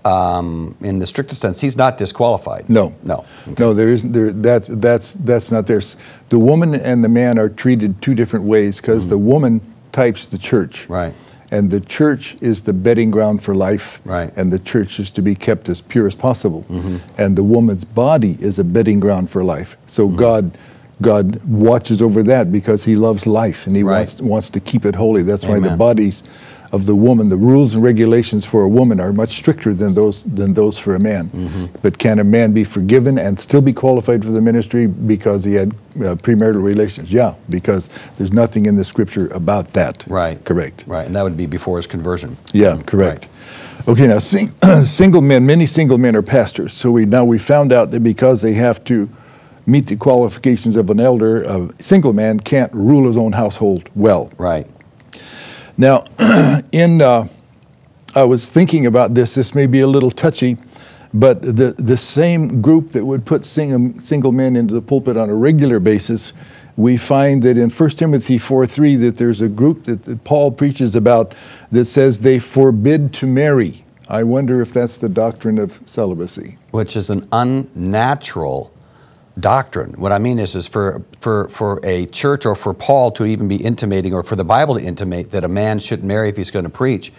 um, 0.06 0.76
in 0.80 0.98
the 0.98 1.06
strictest 1.06 1.40
sense, 1.40 1.60
he's 1.60 1.76
not 1.76 1.96
disqualified. 1.98 2.68
No, 2.68 2.94
No. 3.02 3.24
no. 3.58 3.74
There 3.74 3.88
isn't. 3.88 4.12
There. 4.12 4.32
That's 4.32 4.68
that's 4.68 5.14
that's 5.14 5.50
not 5.50 5.66
there. 5.66 5.82
The 6.28 6.38
woman 6.38 6.74
and 6.74 7.02
the 7.02 7.08
man 7.08 7.38
are 7.38 7.48
treated 7.48 8.00
two 8.00 8.14
different 8.14 8.44
ways 8.44 8.80
because 8.80 9.08
the 9.08 9.18
woman 9.18 9.60
types 9.92 10.26
the 10.26 10.38
church. 10.38 10.84
Mm-hmm. 10.84 10.92
Right. 10.92 11.14
And 11.52 11.70
the 11.70 11.80
church 11.80 12.36
is 12.40 12.62
the 12.62 12.72
bedding 12.72 13.10
ground 13.12 13.40
for 13.42 13.54
life. 13.54 14.00
Right. 14.04 14.32
And 14.36 14.52
the 14.52 14.58
church 14.58 14.98
is 14.98 15.10
to 15.12 15.22
be 15.22 15.34
kept 15.36 15.68
as 15.68 15.80
pure 15.80 16.06
as 16.06 16.14
possible. 16.16 16.64
Mm-hmm. 16.68 16.96
And 17.18 17.36
the 17.36 17.44
woman's 17.44 17.84
body 17.84 18.36
is 18.40 18.58
a 18.58 18.64
bedding 18.64 18.98
ground 19.00 19.30
for 19.30 19.42
life. 19.44 19.76
So 19.86 20.06
Mm-hmm. 20.08 20.16
God. 20.18 20.58
God 21.02 21.44
watches 21.44 22.00
over 22.00 22.22
that 22.22 22.50
because 22.50 22.82
He 22.84 22.96
loves 22.96 23.26
life 23.26 23.66
and 23.66 23.76
He 23.76 23.82
Right. 23.82 23.98
wants 23.98 24.20
wants 24.22 24.50
to 24.50 24.60
keep 24.60 24.86
it 24.86 24.94
holy. 24.94 25.22
That's 25.22 25.44
why 25.44 25.60
the 25.60 25.76
bodies 25.76 26.22
of 26.72 26.86
the 26.86 26.94
woman, 26.94 27.28
the 27.28 27.36
rules 27.36 27.74
and 27.74 27.82
regulations 27.82 28.44
for 28.44 28.62
a 28.62 28.68
woman 28.68 29.00
are 29.00 29.12
much 29.12 29.30
stricter 29.30 29.74
than 29.74 29.94
those 29.94 30.24
than 30.24 30.54
those 30.54 30.78
for 30.78 30.94
a 30.94 30.98
man. 30.98 31.30
Mm-hmm. 31.30 31.66
But 31.82 31.98
can 31.98 32.18
a 32.18 32.24
man 32.24 32.52
be 32.52 32.64
forgiven 32.64 33.18
and 33.18 33.38
still 33.38 33.60
be 33.60 33.72
qualified 33.72 34.24
for 34.24 34.30
the 34.30 34.40
ministry 34.40 34.86
because 34.86 35.44
he 35.44 35.54
had 35.54 35.72
uh, 35.72 36.16
premarital 36.16 36.62
relations? 36.62 37.12
Yeah, 37.12 37.34
because 37.48 37.88
there's 38.16 38.32
nothing 38.32 38.66
in 38.66 38.76
the 38.76 38.84
scripture 38.84 39.28
about 39.28 39.68
that. 39.68 40.04
Right. 40.08 40.42
Correct. 40.44 40.84
Right, 40.86 41.06
and 41.06 41.14
that 41.16 41.22
would 41.22 41.36
be 41.36 41.46
before 41.46 41.76
his 41.76 41.86
conversion. 41.86 42.36
Yeah, 42.52 42.80
correct. 42.86 43.28
Okay, 43.88 44.08
now 44.08 44.18
sing, 44.18 44.52
single 44.82 45.22
men, 45.22 45.46
many 45.46 45.66
single 45.66 45.98
men 45.98 46.16
are 46.16 46.22
pastors. 46.22 46.72
So 46.72 46.90
we 46.90 47.06
now 47.06 47.24
we 47.24 47.38
found 47.38 47.72
out 47.72 47.90
that 47.92 48.00
because 48.00 48.42
they 48.42 48.54
have 48.54 48.82
to 48.84 49.08
meet 49.66 49.86
the 49.86 49.96
qualifications 49.96 50.76
of 50.76 50.90
an 50.90 51.00
elder, 51.00 51.42
a 51.42 51.68
single 51.80 52.12
man 52.12 52.40
can't 52.40 52.72
rule 52.72 53.06
his 53.06 53.16
own 53.16 53.32
household 53.32 53.90
well. 53.94 54.30
Right. 54.38 54.66
Now, 55.78 56.04
in 56.72 57.02
uh, 57.02 57.28
I 58.14 58.24
was 58.24 58.48
thinking 58.48 58.86
about 58.86 59.14
this. 59.14 59.34
This 59.34 59.54
may 59.54 59.66
be 59.66 59.80
a 59.80 59.86
little 59.86 60.10
touchy, 60.10 60.56
but 61.12 61.42
the 61.42 61.74
the 61.78 61.96
same 61.96 62.62
group 62.62 62.92
that 62.92 63.04
would 63.04 63.26
put 63.26 63.44
single, 63.44 64.00
single 64.02 64.32
men 64.32 64.56
into 64.56 64.74
the 64.74 64.82
pulpit 64.82 65.16
on 65.18 65.28
a 65.28 65.34
regular 65.34 65.78
basis, 65.78 66.32
we 66.76 66.96
find 66.96 67.42
that 67.42 67.58
in 67.58 67.68
1 67.68 67.90
Timothy 67.90 68.38
4:3 68.38 68.96
that 69.00 69.16
there's 69.16 69.42
a 69.42 69.48
group 69.48 69.84
that, 69.84 70.04
that 70.04 70.24
Paul 70.24 70.50
preaches 70.50 70.96
about 70.96 71.34
that 71.72 71.84
says 71.84 72.20
they 72.20 72.38
forbid 72.38 73.12
to 73.14 73.26
marry. 73.26 73.84
I 74.08 74.22
wonder 74.22 74.62
if 74.62 74.72
that's 74.72 74.98
the 74.98 75.08
doctrine 75.08 75.58
of 75.58 75.80
celibacy. 75.84 76.56
Which 76.70 76.96
is 76.96 77.10
an 77.10 77.28
unnatural 77.32 78.72
doctrine. 79.38 79.92
What 79.98 80.12
I 80.12 80.18
mean 80.18 80.38
is, 80.38 80.56
is 80.56 80.66
for, 80.66 81.02
for, 81.20 81.48
for 81.48 81.80
a 81.84 82.06
church 82.06 82.46
or 82.46 82.54
for 82.54 82.72
Paul 82.72 83.10
to 83.12 83.24
even 83.24 83.48
be 83.48 83.56
intimating 83.56 84.14
or 84.14 84.22
for 84.22 84.36
the 84.36 84.44
Bible 84.44 84.78
to 84.78 84.82
intimate 84.82 85.30
that 85.32 85.44
a 85.44 85.48
man 85.48 85.78
shouldn't 85.78 86.08
marry 86.08 86.28
if 86.28 86.36
he's 86.36 86.50
going 86.50 86.64
to 86.64 86.70
preach, 86.70 87.12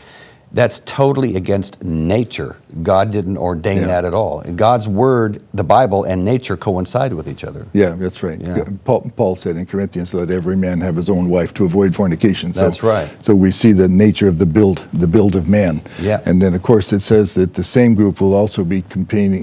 that's 0.52 0.80
totally 0.80 1.36
against 1.36 1.84
nature. 1.84 2.56
God 2.82 3.12
didn't 3.12 3.38
ordain 3.38 3.82
Yeah. 3.82 3.88
that 3.88 4.06
at 4.06 4.14
all. 4.14 4.42
God's 4.56 4.88
word, 4.88 5.42
the 5.54 5.64
Bible, 5.64 6.04
and 6.06 6.24
nature 6.24 6.56
coincide 6.56 7.14
with 7.14 7.28
each 7.28 7.44
other. 7.44 7.66
Yeah, 7.74 7.96
that's 7.98 8.24
right. 8.24 8.40
Yeah. 8.40 8.64
Paul, 8.86 9.12
Paul 9.16 9.36
said 9.36 9.58
in 9.58 9.66
Corinthians, 9.66 10.14
"Let 10.14 10.32
every 10.32 10.56
man 10.56 10.80
have 10.82 10.96
his 10.96 11.10
own 11.10 11.30
wife 11.30 11.54
to 11.56 11.66
avoid 11.66 11.96
fornication." 11.96 12.54
So, 12.54 12.64
That's 12.64 12.82
right. 12.82 13.10
So 13.20 13.36
we 13.36 13.52
see 13.52 13.74
the 13.74 13.88
nature 13.90 14.28
of 14.28 14.38
the 14.38 14.46
build, 14.46 14.86
the 14.94 15.08
build 15.08 15.36
of 15.36 15.50
man. 15.50 15.82
Yeah. 16.02 16.22
And 16.26 16.42
then, 16.42 16.54
of 16.54 16.62
course, 16.62 16.94
it 16.94 17.02
says 17.02 17.34
that 17.34 17.54
the 17.54 17.64
same 17.64 17.94
group 17.96 18.22
will 18.22 18.34
also 18.34 18.64
be 18.64 18.84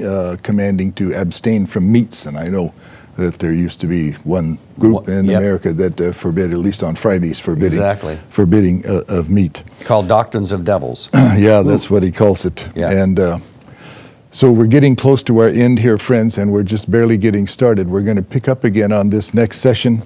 uh, 0.05 0.37
commanding 0.43 0.93
to 0.95 1.13
abstain 1.15 1.67
from 1.67 1.91
meats. 1.91 2.27
And 2.27 2.39
I 2.39 2.49
know 2.49 2.73
that 3.17 3.39
there 3.39 3.53
used 3.53 3.81
to 3.81 3.87
be 3.87 4.13
one 4.25 4.59
group 4.79 5.09
in 5.09 5.27
yep. 5.27 5.39
America 5.41 5.73
that 5.73 6.01
uh, 6.01 6.13
forbid, 6.13 6.53
at 6.53 6.59
least 6.59 6.83
on 6.83 6.95
Fridays, 6.95 7.39
forbidding 7.39 7.79
Exactly. 7.79 8.19
forbidding 8.31 8.87
uh, 8.87 9.03
of 9.09 9.31
meat. 9.31 9.63
Called 9.81 10.09
doctrines 10.09 10.53
of 10.53 10.65
devils. 10.65 11.09
yeah, 11.15 11.63
that's 11.63 11.91
what 11.91 12.03
he 12.03 12.11
calls 12.11 12.45
it. 12.45 12.69
Yeah. 12.75 12.91
And 12.91 13.21
uh, 13.21 13.39
so 14.31 14.51
we're 14.51 14.67
getting 14.67 14.97
close 14.97 15.23
to 15.25 15.39
our 15.39 15.49
end 15.49 15.79
here, 15.79 15.97
friends, 15.97 16.39
and 16.39 16.53
we're 16.53 16.65
just 16.65 16.91
barely 16.91 17.17
getting 17.17 17.47
started. 17.47 17.89
We're 17.89 18.03
going 18.03 18.17
to 18.17 18.23
pick 18.23 18.49
up 18.49 18.65
again 18.65 18.91
on 18.91 19.11
this 19.11 19.33
next 19.33 19.59
session, 19.59 20.03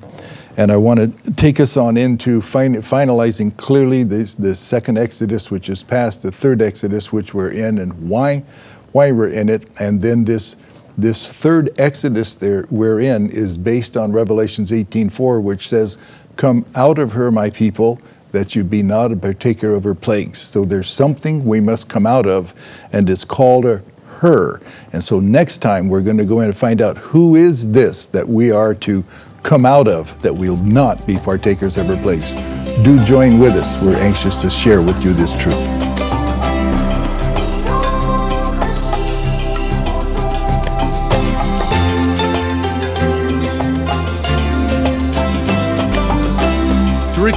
and 0.59 0.71
I 0.71 0.77
want 0.77 1.01
to 1.01 1.33
take 1.33 1.61
us 1.61 1.79
on 1.79 1.97
into 1.97 2.43
fin- 2.43 2.83
finalizing 2.83 3.57
clearly 3.57 4.03
this, 4.03 4.35
the 4.35 4.55
second 4.55 4.99
Exodus, 4.99 5.51
which 5.51 5.71
is 5.71 5.83
past 5.83 6.25
the 6.25 6.31
third 6.31 6.61
Exodus, 6.61 7.11
which 7.11 7.33
we're 7.33 7.53
in, 7.53 7.79
and 7.79 8.09
why 8.09 8.45
why 8.93 9.13
we're 9.13 9.29
in 9.29 9.49
it, 9.49 9.67
and 9.81 10.03
then 10.03 10.25
this. 10.25 10.57
This 10.99 11.29
third 11.29 11.71
Exodus 11.79 12.35
there 12.35 12.67
we're 12.71 12.99
in 12.99 13.31
is 13.31 13.57
based 13.57 13.97
on 13.97 14.11
Revelations 14.11 14.73
18:4, 14.73 15.41
which 15.41 15.69
says, 15.69 15.97
"Come 16.35 16.65
out 16.75 16.99
of 16.99 17.13
her, 17.13 17.31
my 17.31 17.51
people, 17.51 18.01
that 18.33 18.57
you 18.57 18.65
be 18.65 18.83
not 18.83 19.13
a 19.13 19.17
partaker 19.17 19.73
of 19.75 19.85
her 19.85 19.95
plagues." 19.95 20.41
So 20.41 20.65
there's 20.65 20.91
something 20.91 21.45
we 21.45 21.61
must 21.61 21.89
come 21.89 22.05
out 22.05 22.27
of, 22.27 22.53
and 22.93 23.09
it's 23.09 23.25
called 23.25 23.65
a 23.65 23.81
her. 24.19 24.61
And 24.93 25.05
so 25.05 25.21
next 25.21 25.59
time 25.59 25.89
we're 25.89 26.01
going 26.01 26.17
to 26.17 26.25
go 26.25 26.41
in 26.41 26.47
and 26.47 26.57
find 26.57 26.83
out 26.83 26.99
who 26.99 27.37
is 27.37 27.71
this 27.71 28.07
that 28.07 28.29
we 28.29 28.51
are 28.51 28.75
to 28.75 29.05
come 29.45 29.65
out 29.65 29.87
of, 29.87 30.13
that 30.23 30.35
we'll 30.35 30.57
not 30.57 31.07
be 31.07 31.17
partakers 31.17 31.77
of 31.77 31.87
her 31.87 31.97
plagues. 32.03 32.35
Do 32.83 32.99
join 33.05 33.39
with 33.39 33.55
us. 33.55 33.81
We're 33.81 34.01
anxious 34.01 34.43
to 34.43 34.51
share 34.51 34.83
with 34.83 35.05
you 35.05 35.13
this 35.13 35.33
truth. 35.35 35.88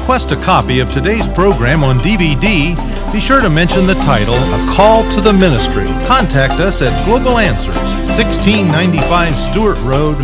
Request 0.01 0.31
a 0.31 0.35
copy 0.37 0.79
of 0.79 0.89
today's 0.89 1.27
program 1.29 1.83
on 1.83 1.99
DVD, 1.99 2.75
be 3.13 3.19
sure 3.19 3.39
to 3.39 3.49
mention 3.49 3.83
the 3.83 3.93
title 3.95 4.33
A 4.33 4.75
Call 4.75 5.03
to 5.11 5.21
the 5.21 5.31
Ministry. 5.31 5.85
Contact 6.07 6.53
us 6.53 6.81
at 6.81 7.05
Global 7.05 7.37
Answers, 7.37 7.77
1695 8.17 9.35
Stewart 9.35 9.77
Road, 9.81 10.17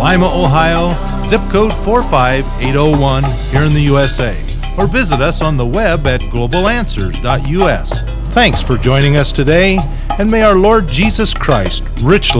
Lima, 0.00 0.26
Ohio, 0.26 0.88
zip 1.24 1.42
code 1.50 1.74
45801 1.84 3.22
here 3.52 3.64
in 3.64 3.74
the 3.74 3.82
USA. 3.82 4.34
Or 4.78 4.86
visit 4.86 5.20
us 5.20 5.42
on 5.42 5.58
the 5.58 5.66
web 5.66 6.06
at 6.06 6.22
globalanswers.us. 6.22 8.02
Thanks 8.32 8.62
for 8.62 8.78
joining 8.78 9.16
us 9.16 9.30
today, 9.30 9.78
and 10.18 10.30
may 10.30 10.40
our 10.40 10.56
Lord 10.56 10.88
Jesus 10.88 11.34
Christ 11.34 11.84
richly 12.00 12.36